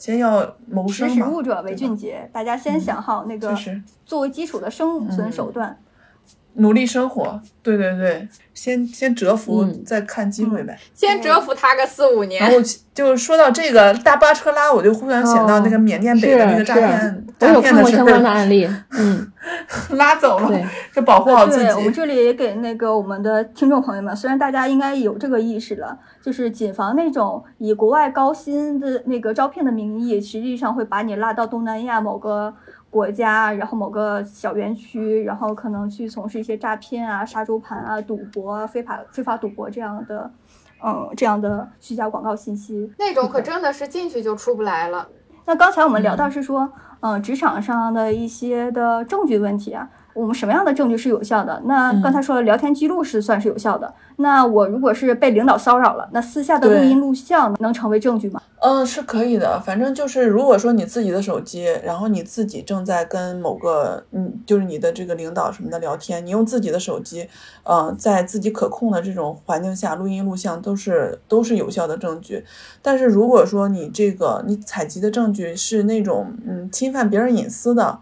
[0.00, 3.56] 先要谋识生嘛，时务者为俊杰，大家先想好那个
[4.04, 5.78] 作为基础的生存嗯手段。
[6.54, 7.40] 努力生活。
[7.62, 10.78] 对对对，先先蛰伏，嗯再看机会呗。
[10.94, 12.50] 先蛰伏他个四五年然。
[12.50, 12.56] 后
[12.92, 19.32] 就说到这个大巴车拉，我就忽然想到那个缅甸北的那个诈骗我诈骗的事有看过相关的，案例， 嗯，
[19.90, 20.50] 拉走了，
[20.92, 21.92] 就保护好自对，我们。
[21.92, 32.54] 这里也给那个我们的听众朋友们，虽然大家应该有这个意识了，就是谨防那种以国外高薪的那个招聘的名义，实际上会把你拉到东南亚某个
[32.90, 40.30] 国家，然后某个小园区，然后可能去从事一些诈骗啊、杀猪盘啊、赌博啊、非法非法赌博这样的，
[40.84, 42.92] 嗯，这样的虚假广告信息。
[42.98, 45.08] 那种可真的是进去就出不来了。
[45.46, 46.70] 那刚才我们聊到是说，
[47.00, 51.62] 嗯、职场上的一些的证据问题啊，我们什么样的证据是有效的？
[51.64, 53.92] 那嗯刚才说了，聊天记录是算是有效的。
[54.16, 58.42] 那我如果是被领导骚扰了，那私下的录音录像能成为证据吗？
[58.60, 59.58] 嗯，是可以的。
[59.60, 67.26] 反正就是，如果说你自己的手机，然后你自己正在跟某个，嗯，就是你的这个领导什么的聊天，你用自己的手机，
[67.62, 72.44] 呃，在自己可控的这种环境下录音录像，都是都是有效的证据。
[72.82, 78.00] 但是如果说你这个你采集的证据是那种，嗯，侵犯别人隐私的，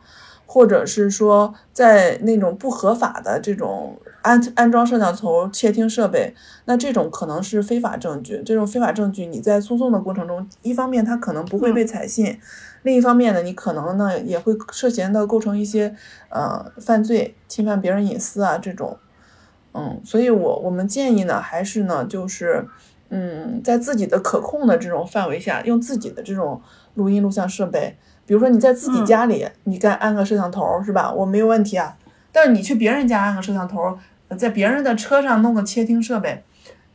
[0.51, 6.35] 或者是说在那种不合法的这种安安装摄像头、窃听设备，
[6.65, 8.43] 那这种可能是非法证据。
[8.47, 12.41] 这种非法证据，你在诉讼的过程中，一方面它可能不会被采信，
[12.83, 15.95] 另一方面呢，你可能呢也会涉嫌的构成一些
[16.31, 18.97] 呃犯罪、侵犯别人隐私啊这种。
[19.75, 22.67] 嗯，所以我我们建议呢，还是呢，就是
[23.11, 26.63] 嗯，在自己的可控的这种范围下，用自己的这种
[26.95, 27.97] 录音录像设备，
[28.29, 31.11] 比如说你在自己嗯家里，你该安个摄像头是吧？
[31.11, 31.97] 我没有问题啊。
[32.31, 33.99] 但是你去别人家安个摄像头，
[34.37, 36.45] 在别人的车上弄个窃听设备，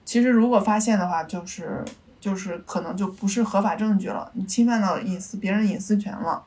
[0.05, 1.83] 其实如果发现的话，就是
[2.19, 6.43] 就是可能就不是合法证据了，你侵犯到隐私别人隐私权了。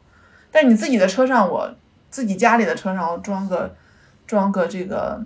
[0.53, 1.69] 但是你自己的车上，我
[2.09, 3.75] 自己家里的车上我装个
[4.25, 5.21] 装个这个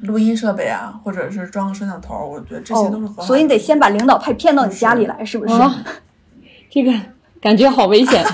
[0.00, 5.54] 录音设备啊，或者是装个摄像头，我觉得这些都是合法、哦，所以你得先把领导派骗到你家里来，是不是？
[5.54, 5.72] 啊，
[6.68, 6.92] 这个
[7.40, 8.24] 感觉好危险。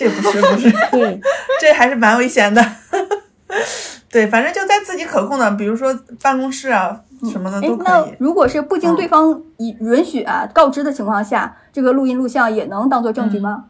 [0.00, 1.20] 这不是不是， 对，
[1.60, 2.64] 这还是蛮危险的。
[4.08, 6.98] 对，反正就在自己可控的，比如说办公室啊
[7.30, 7.84] 什么的哎都，可以。
[7.84, 13.64] 那如果是不经嗯对方允允许啊、告知的情况下，这个录音录像也能当做证据嗯吗？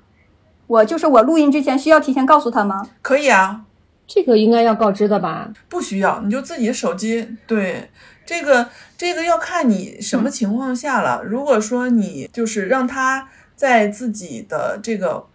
[0.69, 2.87] 我就是我录音之前需要提前告诉他吗？
[3.03, 3.63] 可以啊，
[4.07, 5.51] 这个应该要告知的吧？
[5.69, 7.37] 不需要，你就自己手机。
[7.49, 7.91] 对，
[8.25, 11.25] 这个这个要看你什嗯么情况下了。
[11.25, 15.27] 如果说你就是让他在自己的这个。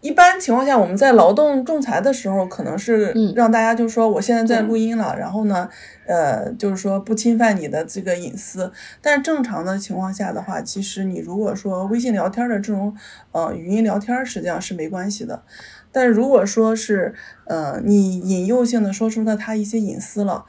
[0.00, 5.68] 一般情况下，我们在劳动仲裁的时候，可能是嗯让大家就说我现在在录音了，然后呢，
[6.06, 8.72] 呃，就是说不侵犯你的这个隐私。
[9.02, 12.96] 但是正常的情况下的话，其实你如果说微信聊天的这种
[13.32, 15.42] 呃语音聊天，实际上是没关系的。
[15.90, 17.14] 但是如果说是
[17.46, 20.44] 呃你引诱性的说出了他一些隐私了，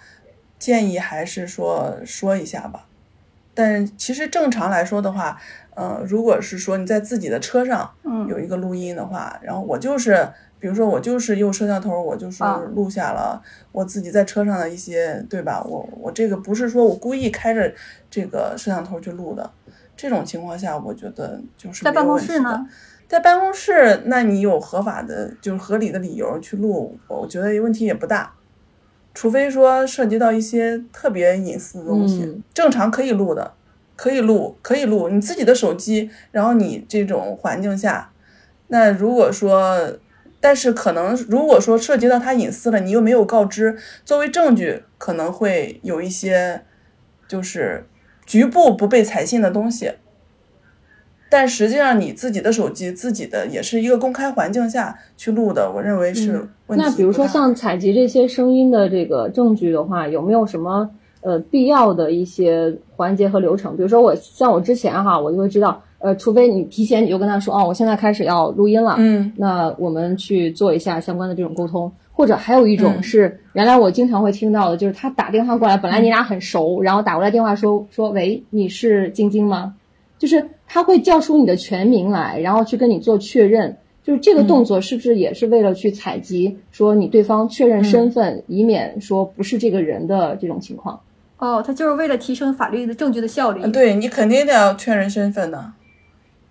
[0.60, 2.86] 建议还是说说一下吧。
[3.56, 5.38] 但其实正常来说的话，
[5.80, 10.28] 呃，如果是说你在自己的车上嗯，有一个录音的话，然后我就是，
[10.60, 15.64] 比如说我就是用摄像头，我就是啊录下了我自己在车上的一些，对吧？
[15.64, 17.74] 我我这个不是说我故意开着
[18.12, 19.50] 这个摄像头去录的，
[19.96, 22.68] 这种情况下，我觉得就是没有在办公问题的室呢？
[23.08, 28.34] 在办公室，那你有合法的，就是合理的理由去录，我觉得问题也不大。
[29.14, 33.54] 除非说涉及到一些特别隐私的东西，嗯正常可以录的，
[34.00, 35.10] 可以录，可以录。
[35.10, 38.14] 你自己的手机，然后你这种环境下，
[38.70, 39.78] 那如果说，
[40.39, 46.62] 但是可能如果说涉及到他隐私了，你又没有告知，作为证据，可能会有一些
[47.28, 47.88] 就是
[48.26, 49.91] 局部不被采信的东西。
[51.30, 60.89] 但实际上，你自己的手机，自己的也是一个公开环境下去录的，我认为是嗯问题那比如说像采集这些声音的这个证据的话，有没有什么
[61.22, 63.76] 呃必要的一些环节和流程？
[63.76, 71.91] 比如说我像我之前哈，我就会知道，呃，除非你提前你就跟他说，哦，我现在开始要录音了，嗯那我们去做一下相关的这种沟通。
[72.11, 79.74] 或者还有一种嗯是，原来我经常会听到的，就是他打电话过来，本来你俩很熟，然后打过来电话说说，喂，你是晶晶吗？
[80.17, 83.78] 就是他会叫出你的全名来，然后去跟你做确认。
[84.03, 90.99] 就是这个动作是不是也是为了去采集说你对方确认身份，以免说不是这个人的这种情况？
[91.40, 93.66] 哦，他就是为了提升法律的证据的效率。
[93.72, 95.74] 对你肯定得要确认身份的。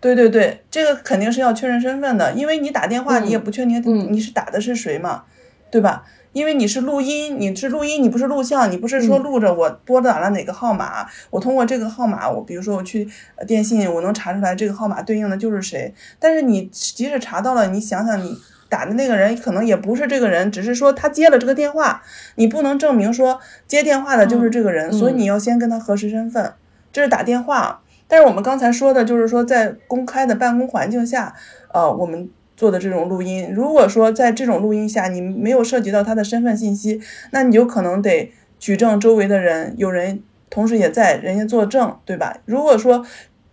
[0.00, 5.24] 对对对，这个肯定是要确认身份的，因为你打电话嗯你也不确定嗯你是打的是谁嘛，
[5.70, 6.04] 对吧？
[6.32, 15.92] 因为你是录音，你是录音，你不是录像，你不是说嗯录着我拨打了哪个号码，我通过这个号码，我比如说我去呃电信，我能查出来这个号码对应的就是谁。
[16.20, 22.02] 但是你即使查到了，你想想你打的那个人可能也不是这个人，只是说他接了这个电话，
[22.34, 26.52] 你不能证明说接电话的就是这个人，嗯所以你要先跟他核实身份，
[26.92, 27.80] 这是打电话。
[28.06, 31.34] 但是我们刚才说的就是说，在公开的办公环境下，
[31.72, 37.00] 呃，我们做的这种录音，如果说在这种录音下你没有涉及到他的身份信息，
[37.32, 42.38] 那你就可能得举证周围的人，有人同时也在，人家作证，对吧？
[42.46, 43.04] 如果说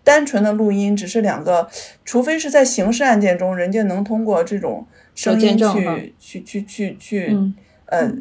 [0.05, 1.67] 单纯的录音只是两个，
[2.05, 7.55] 除非是在刑事案件中，人家能通过这种声音去去去去去，嗯
[7.87, 8.11] 呃，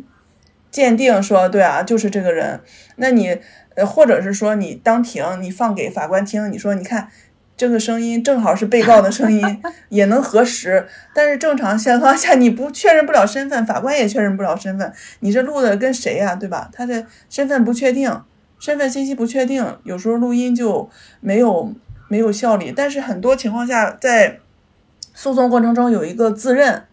[0.70, 2.60] 鉴定说对啊，就是这个人。
[2.96, 3.36] 那你
[3.74, 7.08] 呃，或者是说你当庭你放给法官听，你说你看
[7.56, 9.42] 这个声音正好是被告的声音，
[9.90, 10.86] 也能核实。
[11.14, 16.70] 但是正常情况下，你不确认不了身份，法官也确认不了身份，你这录的跟谁呀、对吧？
[16.72, 18.20] 他的身份不确定，
[18.58, 20.88] 身份信息不确定，有时候录音就
[21.20, 21.74] 没有
[22.08, 22.72] 没有效力。
[22.74, 24.38] 但是很多情况下，在
[25.14, 26.84] 诉讼过程中有一个自认，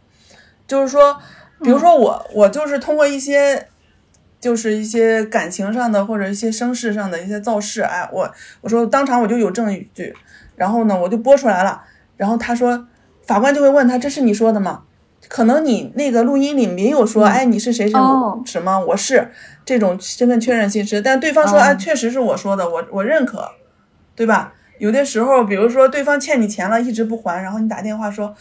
[0.65, 1.19] 就是说，
[1.61, 3.67] 比如说我，我就是通过一些。
[4.39, 8.27] 就是一些感情上的或者一些声势上的一些造势，哎，我
[8.61, 10.15] 我说当场我就有证据，
[10.55, 11.83] 然后呢我就播出来了，
[12.17, 12.87] 然后他说
[13.21, 14.81] 法官就会问他这是你说的吗？
[15.27, 19.29] 可能你那个录音里没有说，哎你是谁谁哦什么我是
[19.63, 23.47] 这种身份确认信息，但对方说哦啊确实是我说的，我我认可，
[24.15, 24.55] 对吧？
[24.81, 28.33] 有的时候比如说对方欠你钱了一直不还，然后你打电话说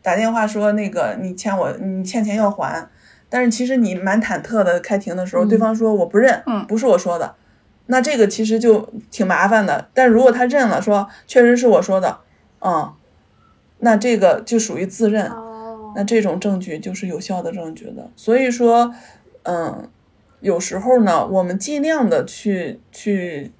[0.00, 2.88] 打电话说那个你欠我你欠钱要还。
[3.28, 7.34] 但是其实你蛮忐忑的，开庭的时候，嗯对方说我不认，嗯不是我说的，
[7.86, 9.88] 那这个其实就挺麻烦的。
[9.92, 12.18] 但如果他认了，说确实是我说的，
[12.60, 12.92] 嗯，
[13.78, 18.08] 那这个就属于自认，哦，那这种证据就是有效的证据的。
[18.14, 18.94] 所以说，
[19.42, 19.88] 嗯，
[20.38, 23.50] 有时候呢，我们尽量的去去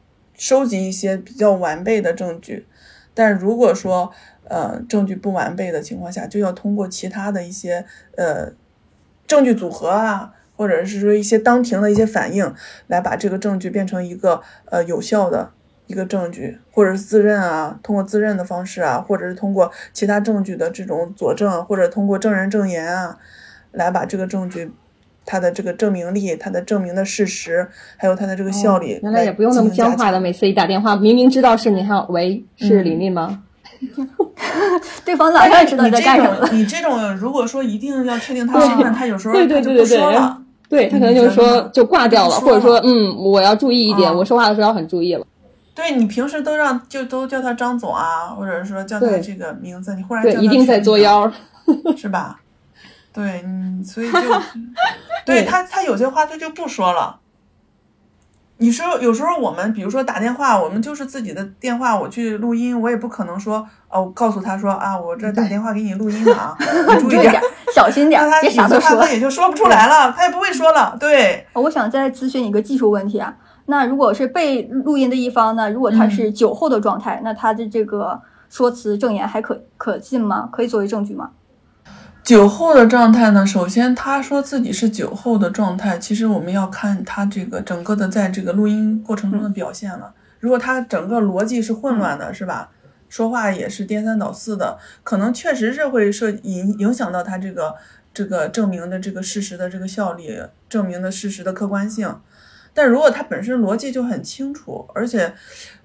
[0.42, 2.66] 收集一些比较完备的证据，
[3.14, 4.10] 但如果说
[4.48, 7.86] 呃证据不完备的情况下，就要通过其他的一些
[8.16, 8.52] 呃。
[9.24, 12.52] 证据组合啊，或者是说一些当庭的一些反应，
[12.88, 15.52] 来把这个证据变成一个呃有效的
[15.86, 23.18] 一个证据，或者是自认啊，通过自认的方式啊，或者是通过其他证据的这种佐证，或者通过证人证言啊，
[23.70, 24.70] 来把这个证据
[25.24, 33.42] 它的这个证明力、它的证明的事实，还有它的这个效力、哦原来也不用那么僵化的，每次一打电话，明明知道是你，还要喂，是李丽吗？
[35.04, 36.48] 对方哪让知道你在干什么？
[36.52, 39.98] 你这种如果说一定要确定他身份，他有时候对对对对对，
[40.68, 45.26] 对他可能就是说就挂掉了，或者说嗯，我要注意一点，我说话的时候要很注意了。
[45.74, 51.32] 对你平时都让就都叫他张总啊，或者说叫他这个名字，你忽然对一定在作妖，
[51.96, 52.41] 是吧？
[53.12, 54.18] 对，嗯，所以就
[55.26, 57.18] 对他他有些话他就不说了。
[58.58, 66.56] 你说有时候我们比如说打电话，我们就是自己的电话，我去录音，我也不可能说哦，告诉他说啊，我这打电话给你录音了啊，
[66.96, 67.42] 你注意点，
[67.74, 69.00] 小心点，别啥都说。
[69.00, 70.96] 他也就说不出来了，他也不会说了。
[71.00, 73.36] 对，我想再咨询一个技术问题啊，
[73.66, 80.48] 那如果是被录音的一方呢，如果他是酒后的状态，那他的这个说辞证言还可可信吗？
[80.52, 81.30] 可以作为证据吗？
[82.22, 83.44] 酒后的状态呢？
[83.44, 90.14] 首先，他说自己是酒后的状态，其实我们要看他这个整个的在这个录音过程中的表现了。
[90.38, 92.70] 如果他整个逻辑是混乱的，是吧？
[93.08, 97.74] 说话也是颠三倒四的，可能确实是会涉影影响到他这个
[98.14, 102.16] 这个证明的这个事实的这个效力，证明的事实的客观性。
[102.72, 105.34] 但如果他本身逻辑就很清楚，而且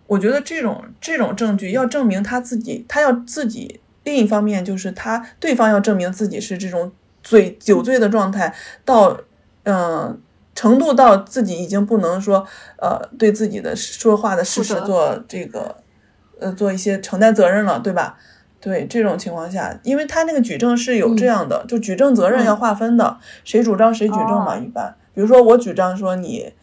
[0.05, 3.81] 我觉得这种这种证据要证明他自己，他要自己。
[4.07, 6.89] 另一方面就是他对方要证明自己是这种
[7.21, 8.55] 醉酒醉的状态，
[8.85, 9.19] 到
[9.63, 10.17] 嗯、呃、
[10.55, 12.47] 程度到自己已经不能说
[12.77, 15.75] 呃对自己的说话的事实做这个
[16.39, 18.17] 呃做一些承担责任了，对吧？
[18.61, 24.55] 对这种情况下，因为他那个举证是有这样的，嗯、就举证责任要划分的，嗯、谁主张谁举证嘛。
[24.55, 26.53] 哦、一般比如说我主张说你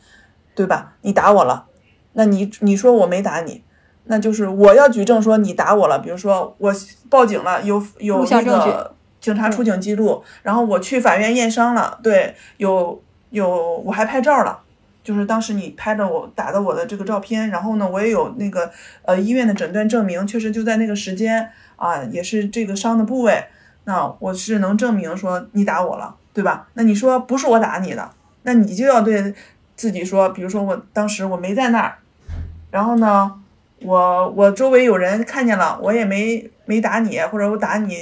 [0.55, 0.95] 对吧？
[1.03, 1.67] 你打我了，
[2.15, 3.63] 那你你说我没打你。
[4.07, 6.75] 那就是我要举证说你打我了，比如说我
[7.09, 14.61] 报警了，有有那个警察出警记录，然后我去法院验伤了，对，有有我还拍照了，
[15.03, 18.71] 就是当时你拍的我打的我的这个照片，然后呢，我也有那个
[19.03, 23.43] 呃医院的诊断证明，确实就在那个时间啊，也是这个伤的部位，
[23.85, 26.69] 那我是能证明说你打我了，对吧？
[26.75, 28.11] 那你说不是我打你的，
[28.43, 29.35] 那你就要对
[29.75, 31.97] 自己说，比如说我当时我没在那儿，
[32.71, 33.41] 然后呢？
[33.85, 37.95] 我我周围有人看见了，我也没没打你，或者我打你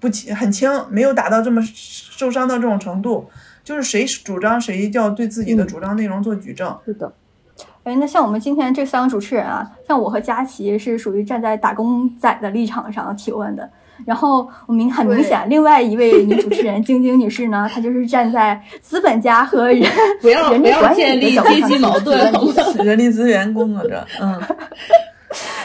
[0.00, 3.28] 不轻很轻，没有打到这么受伤到这种程度，
[3.62, 6.68] 就是谁主张谁就要对自己的主张内容做举证。
[6.68, 7.12] 嗯、是的，
[7.84, 13.68] 哎，那像我们今天这三个主持人啊，像我和佳琪是属于站在打工仔的立场上提问的，
[14.04, 19.88] 然后我明很明显，另外一位女主持人晶晶女士呢，她就是站在资本家和人
[20.20, 22.18] 不要人力管理的阶级矛盾，
[22.84, 24.40] 人力资源工作者，嗯。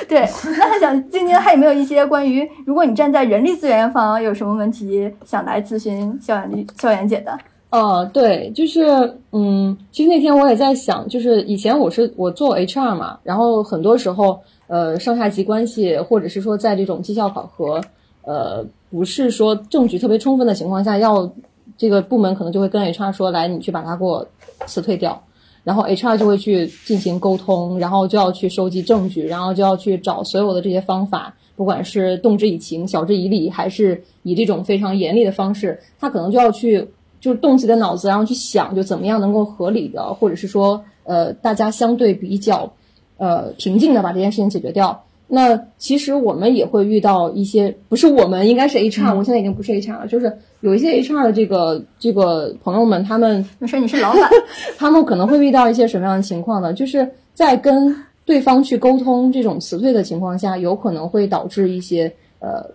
[0.07, 0.21] 对，
[0.57, 7.37] 那他想晶晶还有没有一些关于，如果你站在人力资源方，有什么问题想来咨询校园校园姐的？
[7.69, 8.85] 哦，对，就是
[9.33, 17.81] 嗯，其实那天我也在想，就是以前我是我做 HR 嘛，然后很多时候呃上下级关系，或者是说在这种绩效考核，
[18.23, 21.29] 呃不是说证据特别充分的情况下，要
[21.77, 24.25] 这个部门可能就会跟 HR 说，来你去把他给我
[24.65, 25.21] 辞退掉。
[25.67, 36.87] 然后 HR 就会去进行沟通，然后就要去收集证据，然后就要去找所有的这些方法，不管是动之以情、晓之以理，还是以这种非常严厉的方式，他可能就要去
[37.19, 42.71] 就是动自己的脑子，然后去想，就怎么样能够合理的，或者是说呃大家相对比较
[43.17, 45.03] 呃平静的把这件事情解决掉。
[45.27, 54.29] 那其实我们也会遇到一些，不是我们，应该是 HR，、我现在已经不是 HR 了，就是有一些 HR 的这个这个朋友们，他们没事，你是老板，
[54.77, 56.73] 他们可能会遇到一些什么样的情况呢？
[56.73, 57.93] 就是在跟
[58.25, 62.65] 对方去沟通这种辞退的情况下，有可能会导致一些呃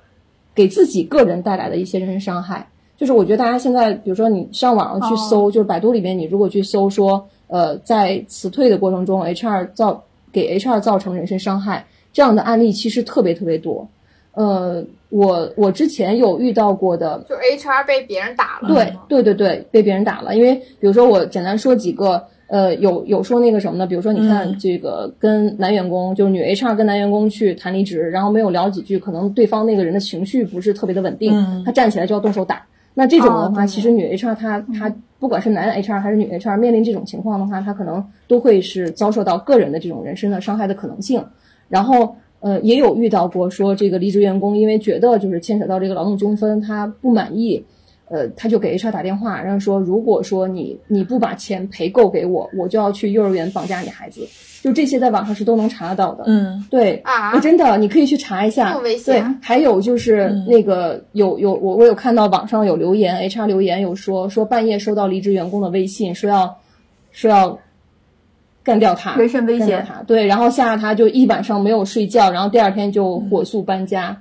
[0.54, 2.68] 给自己个人带来的一些人身伤害。
[2.98, 13.88] 就是我觉得大家现在，比如说你上网上去搜，就是百度里面，你如果去搜说，呃，在辞退的过程中，HR 造给 HR 造成人身伤害这样的案例，其实特别特别多。
[14.34, 20.34] 呃，我我之前有遇到过的，就 HR 被别人打了，对对对对，被别人打了。
[20.34, 23.86] 因为比如说我简单说几个，呃，有有说那个什么呢？
[23.86, 32.64] 比如说你看嗯这个跟男员工，就是女 HR 跟男员工去谈离职，然后没有聊几句，可能对方那个人的情绪不是特别的稳定，嗯他站起来就要动手打。
[32.94, 41.22] 那这种的话，哦其实女 HR 她她不管是男 HR 还是女 HR，面临这种情况的话，她可能都会是遭受到个人的这种人身的伤害的可能性。
[41.72, 47.64] 然后呃，也有遇到过说这个离职员工因为觉得就是牵扯到这个劳动纠纷，他不满意，
[48.10, 54.20] 呃，他就给 HR 打电话，然后说如果说你你不把钱赔够给我，我就要去幼儿园绑架你孩子。
[54.62, 56.24] 就这些在网上是都能查得到的。
[56.26, 58.72] 嗯对啊呃真的，你可以去查一下。
[58.72, 66.58] 这么危对，还有就是嗯那个有有我我有看到网上有留言，HR 留言有说说半夜收到离职员工的微信，说要
[67.10, 67.58] 说要
[68.64, 74.16] 干掉他，人身威胁，他，对，然后吓得他就一晚上没有睡觉，然后第二天就火速搬家，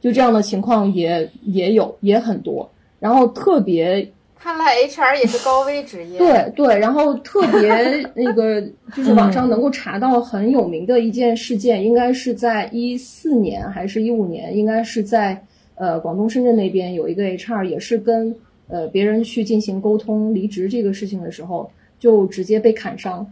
[0.00, 2.70] 就这样的情况也也有也很多，
[3.00, 4.06] 然后特别
[4.38, 6.16] 看来 HR 也是高危职业。
[6.20, 8.60] 对对，然后特别那个
[8.94, 15.42] 就是网上能够查到很有名的一件事件，应该是在一四年还是一五年，应该是在
[15.74, 18.34] 呃广东深圳那边有一个 HR 也是跟
[18.68, 23.26] 呃别人去进行沟通离职这个事情的时候，就直接被砍伤，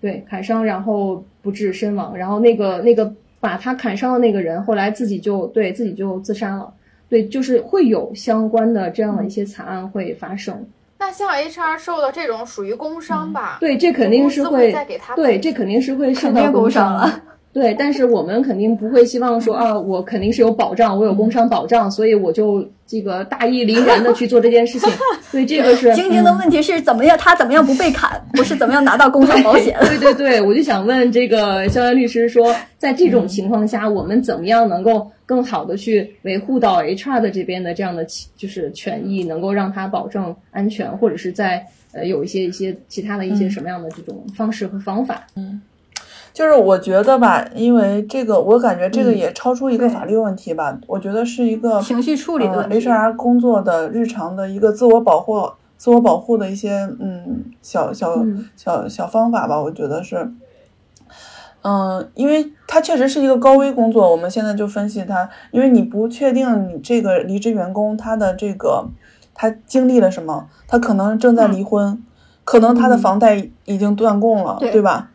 [0.00, 6.72] 对，砍伤然后不治身亡，然后那个那个把他砍伤的那个人后来自己就对自己就自杀了。
[7.08, 10.66] 对，就是会有相关的这样的一些惨案会发生。
[10.98, 13.58] 那像 HR 受的这种属于工伤吧？
[13.58, 17.22] 嗯对，这肯定是公司会再给他对，这肯定是会受到工伤伤了。
[17.52, 24.88] 对，但是我们肯定不会希望说啊，我肯定是有保障，我有工伤保障，所以我就这个大义凛然的去做这件事情。
[25.32, 29.76] 对，这个是晶晶的问题是怎么样，他怎么样不被砍，不是怎么样拿到工伤保险。
[29.80, 45.26] 对对对，我就想问这个肖元律师说，在这种情况下，我们怎么样能够更好的去维护到 HR 的这边的这样的就是权益，能够让他保证安全，或者是在呃有一些一些其他的一些什么样的这种方式和方法？
[46.32, 50.78] 就是我觉得吧，因为这个，我感觉这个嗯也超出一个法律问题吧。
[50.86, 59.60] 我觉得是一个情绪处理的呃、HR 工作的日常的一个自我保护、自我保护的一些嗯小小、嗯小小方法吧。
[59.60, 60.30] 我觉得是，
[61.62, 64.08] 嗯，因为它确实是一个高危工作。
[64.10, 68.86] 我们现在就分析它，因为你不确定你这个离职员工他的这个
[69.34, 72.00] 他经历了什么，他可能正在离婚，
[72.44, 75.10] 可能他的嗯房贷已经断供了，对对吧？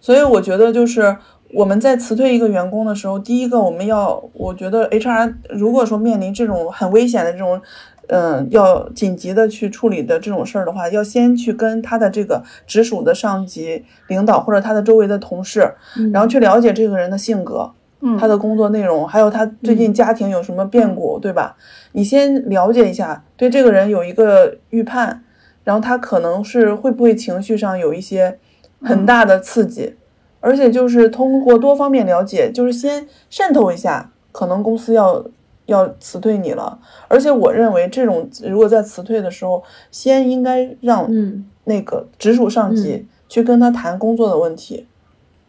[0.00, 1.16] 所以我觉得就是
[1.52, 7.60] 我们在辞退一个员工的时候，第一个我们要，我觉得 HR 如果说面临这种很危险的这种，
[8.08, 17.70] 嗯、要紧急的去处理的这种事儿的话，要先去跟他的这个直属的上级领导或者他的周围的同事，嗯然后去了解这个人的性格，
[18.00, 21.56] 嗯，他的工作内容，还有他最近家庭有什么变故，对吧？
[21.92, 25.22] 你先了解一下，对这个人有一个预判，
[25.64, 28.38] 然后他可能是会不会情绪上有一些
[28.82, 29.94] 很大的刺激，
[30.40, 35.24] 而且就是通过多方面了解，就是先渗透一下，可能公司要
[35.66, 36.78] 要辞退你了。
[37.08, 44.86] 而且我认为这种如果在辞退的时候，先应该让嗯那个直属上级去跟他谈工作的问题，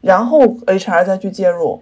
[0.01, 1.81] 然后 HR 再去介入。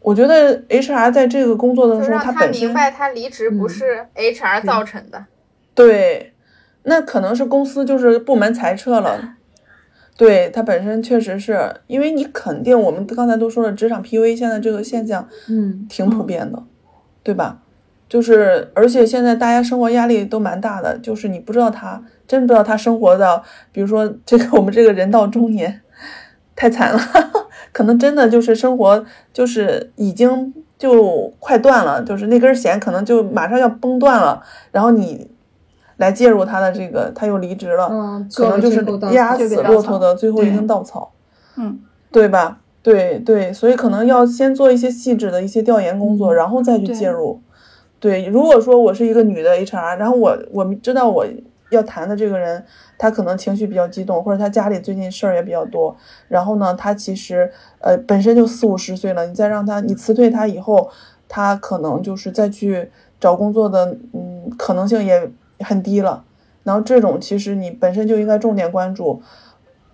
[0.00, 5.26] 我觉得 HR 在这个工作的时候，他本身明白他离职不嗯是 HR 造成的。
[5.74, 6.32] 对，
[6.82, 9.36] 那可能是公司就是部门裁撤了。
[10.16, 16.62] 对他本身确实是因为你肯定，我们刚才都说了，职场 PUA 现在这个现象嗯挺普遍的，
[17.22, 17.60] 对吧？
[18.08, 23.42] 就是而且现在大家生活压力都蛮大的，就是你不知道他真不知道他生活的，
[23.72, 25.80] 比如说这个我们这个人到中年，
[26.54, 27.00] 太惨了，
[27.72, 29.02] 可能真的就是生活
[29.32, 35.30] 就是已经就快断了，就是那根弦可能就马上要崩断了，然后你
[36.02, 41.12] 来介入他的这个，他又离职了，嗯，可能就是压死骆驼的最后一根稻草，
[41.56, 41.78] 嗯，
[42.10, 42.58] 对吧？
[42.82, 47.40] 对对，所以可能要先做一些细致的一些调研工作，嗯然后再去介入。
[48.00, 51.24] 对，如果说我是一个女的 HR，然后我我知道我
[51.70, 52.64] 要谈的这个人，
[52.98, 55.96] 他可能情绪比较激动，或者他家里最近事儿也比较多，
[56.26, 57.48] 然后呢，他其实
[57.78, 60.90] 呃本身就四五十岁了，你再让他你辞退他以后，
[61.28, 62.90] 他可能就是再去
[63.20, 65.30] 找工作的嗯可能性也
[65.62, 66.24] 很低了。
[66.64, 69.20] 然后这种其实你本身就应该重点关注，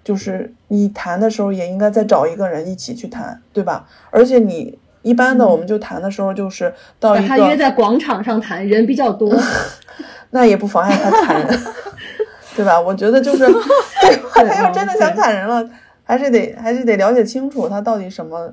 [0.04, 3.86] 就是你谈的时候也应该再找一个人一起去谈，对吧？
[4.10, 9.34] 而且你一般的我们就谈的时候就是到把一个，他约在广场上谈，人比较多。
[10.30, 11.58] 那也不妨碍他砍人，
[12.54, 12.78] 对吧？
[12.78, 14.30] 我觉得就是， 对吧？
[14.34, 15.66] 他要真的想砍人了，
[16.04, 18.52] 还是得还是得了解清楚他到底什么。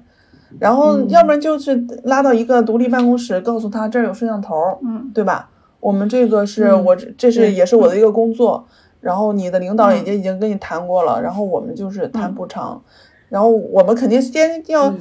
[0.57, 5.49] 然后，嗯要不然就是拉到一个独立办公室，告诉他这儿有摄像头，嗯对吧？
[5.85, 8.65] 我们这个是嗯我这这是也是我的一个工作，
[9.01, 12.81] 然后你的领导嗯也已经跟你谈过了，然后我们就是谈嗯补偿，
[13.29, 14.91] 然后我们肯定先要，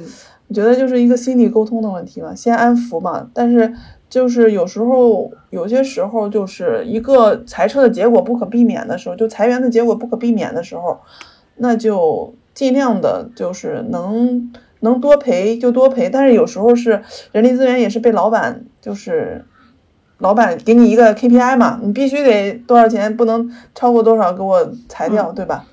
[0.53, 3.27] 觉得就是一个心理沟通的问题嘛，先安抚嘛。
[3.33, 3.73] 但是
[4.07, 10.99] 就是有时候有些时候就是一个裁撤的结果不可避免的时候，就裁员的结果不可避免的时候，
[11.55, 19.43] 那就尽量的就是能能多赔就多赔，但是有时候是人力资源也是被老板就是。
[20.19, 25.65] 老板给你一个 KPI 嘛，你必须得多少钱，不能超过多少给我裁掉，对吧？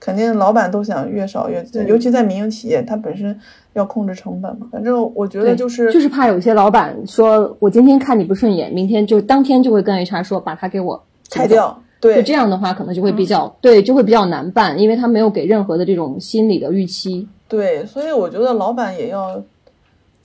[0.00, 3.38] 肯定老板都想越少越，尤其在民营企业，它本身
[3.74, 4.66] 要控制成本嘛。
[4.72, 11.02] 反正我觉得就是就是怕有些老板说，我今天看你不顺眼，明天就当天就会跟 HR 说，把他给我。
[11.28, 17.26] 裁掉，对就这样的话，可能就会比较、对，就会比较难办，因为他没有给任何的这种心理的预期。
[17.48, 19.42] 对，所以我觉得老板也要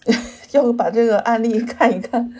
[0.52, 2.34] 要把这个案例看一看，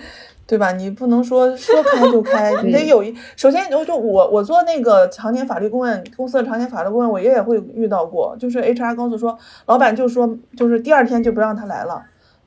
[0.48, 0.72] 对吧？
[0.72, 3.14] 你不能说说开就开， 你得有一。
[3.36, 12.02] 首先，我就我我做那个常年法律顾问，公司的常年法律顾问，我也会遇到过，就是 HR 告诉说，老板就说就是第二天就不让他来了。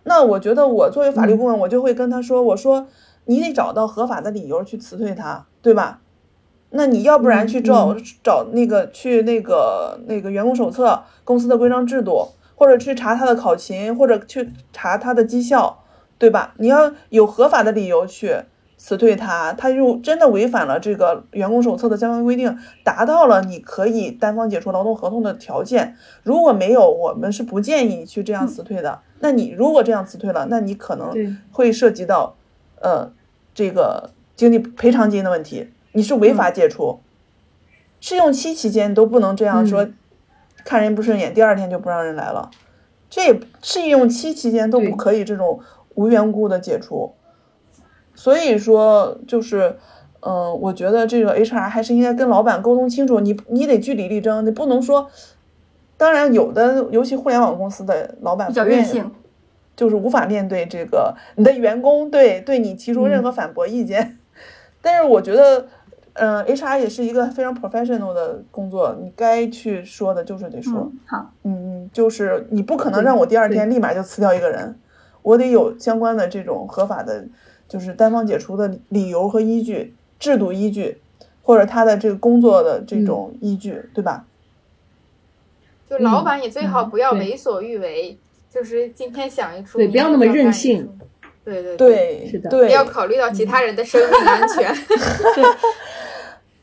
[0.05, 2.87] 那我觉得我作为法律顾问，我就会跟他说，我说
[3.27, 6.01] 你得找到合法的理由去辞退他，对吧？
[6.71, 15.83] 那你要不然去找、找那个去那个那个员工手册、公司的规章制度，或者去查他的考勤，或者去查他的绩效，
[16.21, 16.53] 对吧？
[16.59, 18.37] 你要有合法的理由去
[18.77, 25.97] 辞退他，他又真的违反了这个员工手册的相关规定，达到了你可以单方解除劳动合同的条件。
[26.23, 29.01] 如果没有，我们是不建议你去这样辞退的。
[29.21, 32.37] 那你如果这样辞退了，那你可能会涉及到
[32.81, 33.11] 呃
[33.55, 37.01] 这个经济赔偿金的问题，你是违法解除。
[37.99, 39.95] 试用期期间都不能这样说，嗯
[40.65, 42.51] 看人不顺眼，第二天就不让人来了。
[43.09, 45.59] 这也试用期期间都不可以这种
[45.95, 47.13] 无缘故的解除。
[48.15, 49.77] 所以说，就是，
[50.21, 55.11] 嗯、我觉得这个 HR 还是应该跟老板沟通清楚，你你得据理力争，你不能说。
[55.97, 59.11] 当然，有的尤其互联网公司的老板比较任性。
[59.77, 64.19] 就是无法面对这个你的员工对对你提出任何反驳意见。
[64.83, 65.69] 但是我觉得，
[66.13, 70.81] 嗯、h r 也是一个非常 professional 的工作，你该去说的就是得说。
[70.81, 74.79] 嗯，好，嗯，就是你不可能让我第二天立马就辞掉一个人，
[75.23, 77.27] 我得有相关的这种合法的，
[77.69, 80.99] 就是单方解除的理由和依据、制度依据，
[81.43, 84.25] 或者他的这个工作的这种依据，对吧？
[85.89, 88.17] 就老板也最好嗯不要为所欲为，
[88.49, 91.07] 就是今天想一出，对不要那么任性出。
[91.45, 94.73] 对对，对，是的对，要考虑到其他人的生命安全。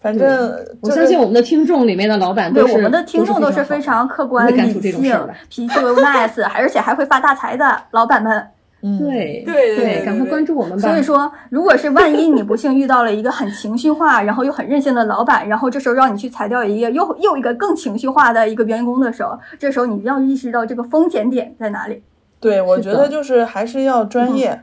[0.07, 8.47] 反正就是我相信我们的听众里面的老板都是对我们的听众都是非非常常客观、理性这种事儿来、脾气又 nice，而且还会发大财的老板们。
[8.81, 10.87] 嗯，对对对对赶快关注我们吧。
[10.87, 22.01] 所以说， 如果是万一你不幸遇到了一个很情绪化，然后又很任性的老板，然后这时候让你去裁掉一个又又一个更情绪化的一个员工的时候，这时候你要意识到这个风险点在哪里。
[22.39, 24.61] 对，我觉得就是还是要专业。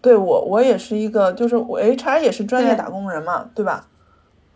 [0.00, 3.86] 对我，我也是一个，就是我 HR 也是专业打工人嘛，对吧？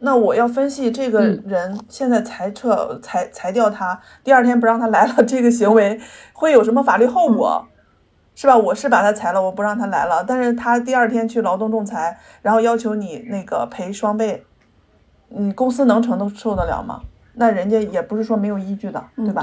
[0.01, 6.01] 那我要分析这个嗯人现在裁撤裁裁掉他，第二天不让他来了，这个行为
[6.33, 7.67] 会有什么法律后果，
[8.35, 8.57] 是吧？
[8.57, 14.45] 我是把他裁了，我不让他来了，但是他第二天去劳动仲裁，然后要求你那个赔双倍，
[15.31, 17.03] 嗯，公司能承受得了吗？
[17.35, 19.43] 那人家也不是说没有依据的，对嗯，吧？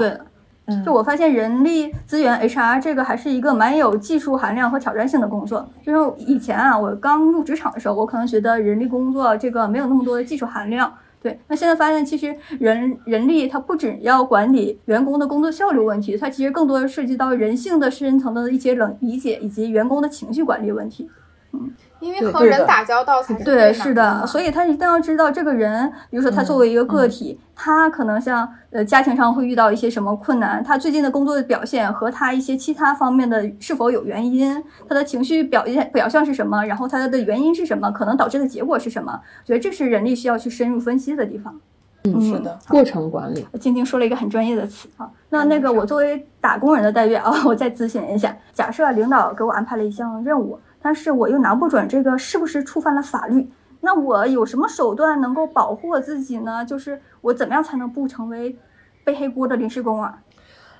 [0.84, 5.68] 就我发现人力资源 HR 这个还是一个蛮有技术含量和挑战性的工作。
[5.82, 10.92] 就是以前啊，我刚入职场的时候，我可能觉得人力工作这个没有那么多的技术含量。
[11.20, 21.10] 对，那现在发现其实人人力它不只要管理员工的工作效率问题，它其实更多的涉及到人性的深层的一些冷理解以及员工的情绪管理问题。
[21.52, 41.60] 嗯因为和人打交道才是对，最是的，所以他一定要知道这个人，比如说他作为一个个体，他可能像呃家庭上会遇到一些什么困难，他最近的工作的表现和他一些其他方面的是否有原因，他的情绪表现表象是什么，然后他的原因是什么，可能导致的结果是什么，我觉得这是人力需要去深入分析的地方。
[42.04, 43.44] 嗯，是的，过程管理。
[43.60, 50.58] 晶晶说了一个很专业的词啊，那那个我作为打工人的待遇啊， 我再咨询一下，假设领导给我安排了一项任务，
[50.88, 53.46] 但是我又拿不准这个是不是触犯了法律，
[53.82, 56.64] 那我有什么手段能够保护我自己呢？
[56.64, 58.56] 就是我怎么样才能不成为
[59.04, 60.22] 背黑锅的临时工啊？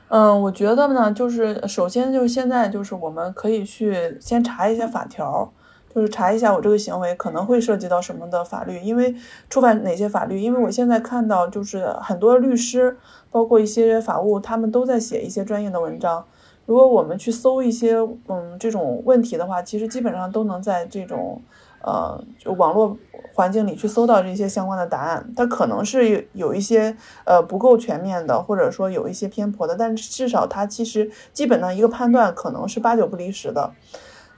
[0.08, 5.52] 嗯，我觉得呢，就是首先就是现在就是我们可以去先查一下法条，
[5.94, 9.14] 就是查一下我这个行为可能会涉及到什么的法律，因为
[9.50, 10.40] 触犯哪些法律？
[10.40, 12.96] 因为我现在看到就是很多律师，
[13.30, 16.24] 包括一些法务，他们都在写一些专业的文章。
[16.68, 17.94] 如果我们去搜一些
[18.26, 21.40] 嗯这种问题的话，其实基本上都能在这种
[21.82, 22.94] 呃就网络
[23.32, 25.32] 环境里去搜到这些相关的答案。
[25.34, 26.94] 它可能是有一些
[27.24, 33.72] 呃不够全面的，或者说有一些偏颇的，但至少它其实基本上一个判断可能是八九不离十的。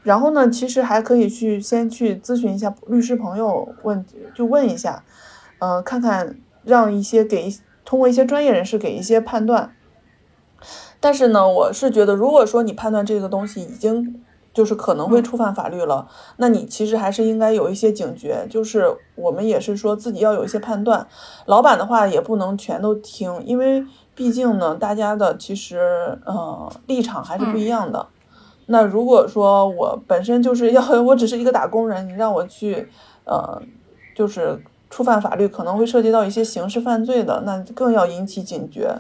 [0.04, 4.06] 然后呢，其实还可以去先去咨询一下律师朋友问，
[4.36, 5.02] 就问一下，
[5.58, 7.52] 嗯、看看让一些给
[7.84, 9.72] 通过一些专业人士给一些判断。
[11.00, 14.22] 但是呢，我是觉得，如果说你判断这个东西已经
[14.52, 18.84] 就是可能会触犯法律了，那你其实还是应该有一些警觉，就是
[19.14, 21.06] 我们也是说自己要有一些判断。
[21.46, 23.84] 老板的话也不能全都听，因为
[24.14, 28.06] 毕竟呢，大家的其实呃立场还是不一样的。
[28.66, 32.88] 那如果说我本身就是要， 我只是一个打工人，你让我去，
[33.24, 33.60] 呃，
[34.14, 38.94] 就是触犯法律，可能会涉及到一些刑事犯罪的，那更要引起警觉，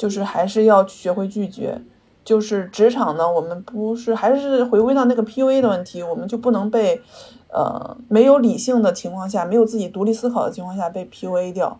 [0.00, 1.82] 就是还是要学会拒绝。
[2.24, 7.00] 就是职场呢，我们不是还是回归到那个 PUA 的问题，我们就不能被，
[7.52, 11.78] 呃，没有理性的情况下，没有自己独立思考的情况下被 PUA 掉，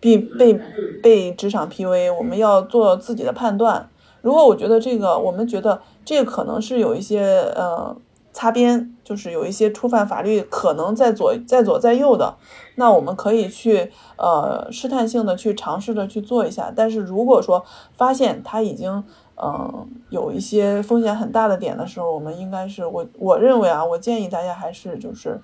[0.00, 0.58] 被被
[1.02, 3.88] 被职场 PUA，我们要做自己的判断。
[4.22, 7.94] 如果我觉得这个，我们觉得这个可能是有一些呃
[8.32, 12.36] 擦边，就是有一些触犯法律，可能在左在左在右的，
[12.76, 16.72] 那我们可以去呃试探性的去尝试着去做一下。
[16.74, 17.64] 但是如果说
[17.96, 19.02] 发现他已经
[19.34, 25.40] 嗯、呃有一些风险很大的点的时候，我们应该是我我认为啊，我建议大家还是就是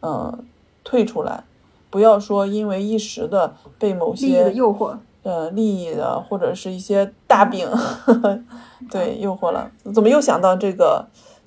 [0.00, 0.38] 嗯、呃
[0.84, 1.44] 退出来，
[1.88, 7.66] 不要说因为一时的被某利益些的诱惑，呃利益的或者是一些大饼，
[8.92, 9.70] 对诱惑了。
[9.94, 11.06] 怎么又想到这个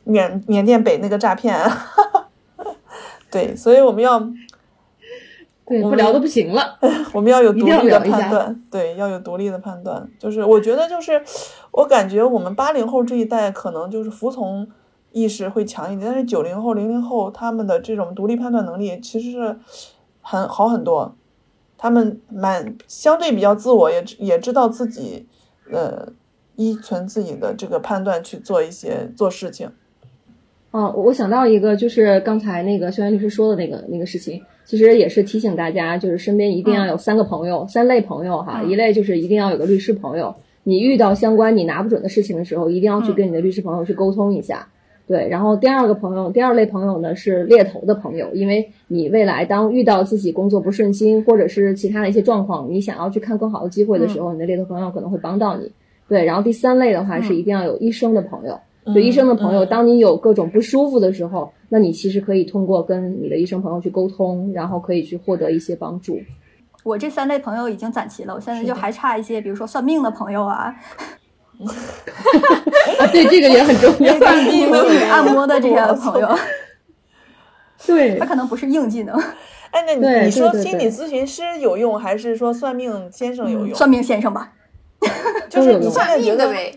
[0.10, 1.88] 缅缅甸北那个诈骗、啊？
[3.32, 4.20] 对，所以我们要
[5.66, 6.80] 对，我们不聊的不行了。
[7.14, 10.10] 我们要有独立的判断，对，要有独立的判断。
[10.18, 11.22] 就是我觉得，就是
[11.72, 14.68] 我感觉我们八零后这一代可能就是服从
[15.12, 19.60] 意识会强一点，但是九零后、零零后他们的这种独立判断能力其实是
[20.22, 21.16] 很好很多。
[21.78, 25.28] 他们蛮相对比较自我，也也知道自己
[25.72, 26.08] 呃
[26.56, 29.72] 依存自己的这个判断去做一些做事情。
[30.72, 38.62] 哦，我想到一个，就是刚才那个肖岩律师说的那个那个事情，其实也是提醒大家，就是身边一定要有三个朋友，三类朋友哈。
[38.64, 44.68] 嗯一类就是一定要有个律师朋友，你遇到相关你拿不准的事情的时候，一定要去嗯跟你的律师朋友去沟通一下。
[45.08, 55.72] 对，然后第二个朋友，第二类朋友呢是猎头的朋友，因为你未来当遇到自己工作不顺心，或者是其他的一些状况，你想要去看更好的机会的时候，你的猎头朋友可能会帮到你。
[56.08, 58.60] 对，然后第三类的话是一定要有医生的朋友。
[58.94, 66.20] 对医生的朋友，嗯当你有各种不舒服的时候，那你其实可以通过跟你的医生朋友去沟通，然后可以去获得一些帮助。
[66.84, 70.74] 我这三类朋友已经攒齐了，我现在就还差一些，比如说算命的朋友啊，
[73.00, 74.18] 啊，对，这个也很重要。
[74.18, 74.72] 算命、
[75.10, 76.30] 按摩的这些朋友，
[77.86, 79.14] 对他，可能不是硬技能，
[79.72, 83.76] 哎，那你你说对对心理咨询师有用，还是说算命先生有用？
[83.76, 84.54] 算命先生吧。
[85.50, 86.74] 就是你算命的呗。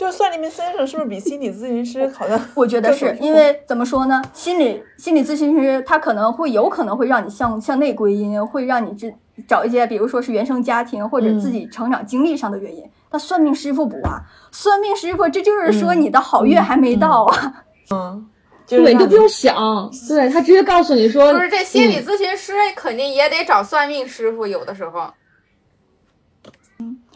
[0.00, 2.40] 就是算命先生是不是比心理咨询师好像？
[2.54, 4.22] 我觉得是因为怎么说呢？
[4.32, 9.14] 心理心理咨询师他可能会有可能会让你向向内归因，会让你知
[9.46, 12.82] 找一些，比如说是原生家庭或者自己成长经历上的原因。
[13.10, 17.24] 但算命师傅不啊，算命师傅这就是说你的好运还没到
[17.90, 18.22] 啊。
[18.66, 25.12] 就是对，你都不用想，对他直接告诉你说，就是这心理嗯咨询师肯定也得找算命师傅，有的时候。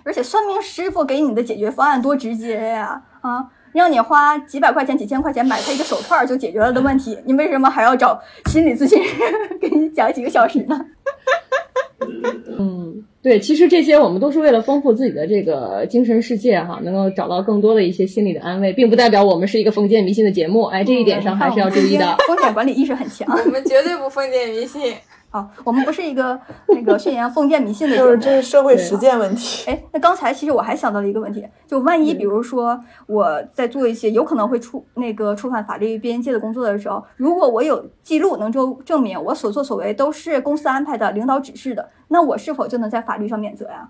[0.05, 3.47] 而且算命师傅给你的解决方案多直接呀啊！
[3.73, 9.15] 让你花几百块钱、几千块钱买他一个手串儿就解决了的问题，你为什么还要找心理咨询师
[9.61, 10.81] 给你讲几个小时呢？
[12.57, 20.65] 嗯，对，其实这些我们都是为了丰富自己的这个精神世界哈，能够找到更多的一些心理的安慰，并不代表我们是一个封建迷信的节目。
[20.65, 22.17] 哎，这一点上还是要注意的。
[22.29, 23.27] 风险管理意识很强。
[23.45, 24.95] 我们绝对不封建迷信。
[25.35, 29.69] 好，我们不是一个那个 宣扬封建迷信的，就是这是社会实践问题。
[29.69, 43.89] 哎，那刚才其实我还想到了一个问题，就万一比如说我在做一些有可能会触那个触犯法律边界的工作的时候，如果我有记录能够证明我所作所为都是公司安排的、领导指示的，那我是否就能在法律上免责呀？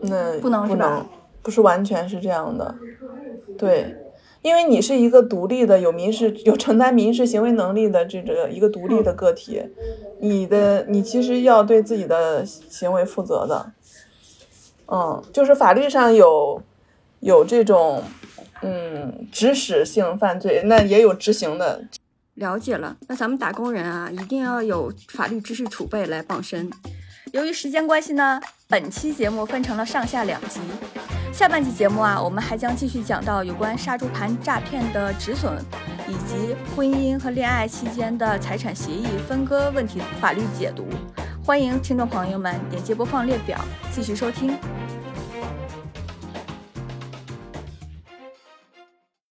[0.00, 1.04] 那不能不能，
[1.42, 2.74] 不是完全是这样的，
[3.58, 3.94] 对。
[4.42, 9.62] 因为你是一个独立的、有民事、有承担民事行为能力的这个一个独立的个体，
[10.20, 13.72] 你的你其实要对自己的行为负责的。
[14.86, 16.60] 嗯，就是法律上有
[17.20, 18.02] 有这种
[18.62, 21.84] 嗯指使性犯罪，那也有执行的。
[22.34, 26.68] 了解了，那咱们打工人啊，一定要有法律知识储备来傍身。
[27.32, 30.60] 由于时间关系呢，本期节目分成了上下两集。
[31.32, 35.56] 下半期节目啊，我们还将继续讲到有关杀猪盘诈骗的止损，
[36.06, 40.86] 以及婚姻和恋爱期间的财产协议分割问题法律解读。
[41.42, 43.58] 欢迎听众朋友们点击播放列表
[43.90, 44.54] 继续收听。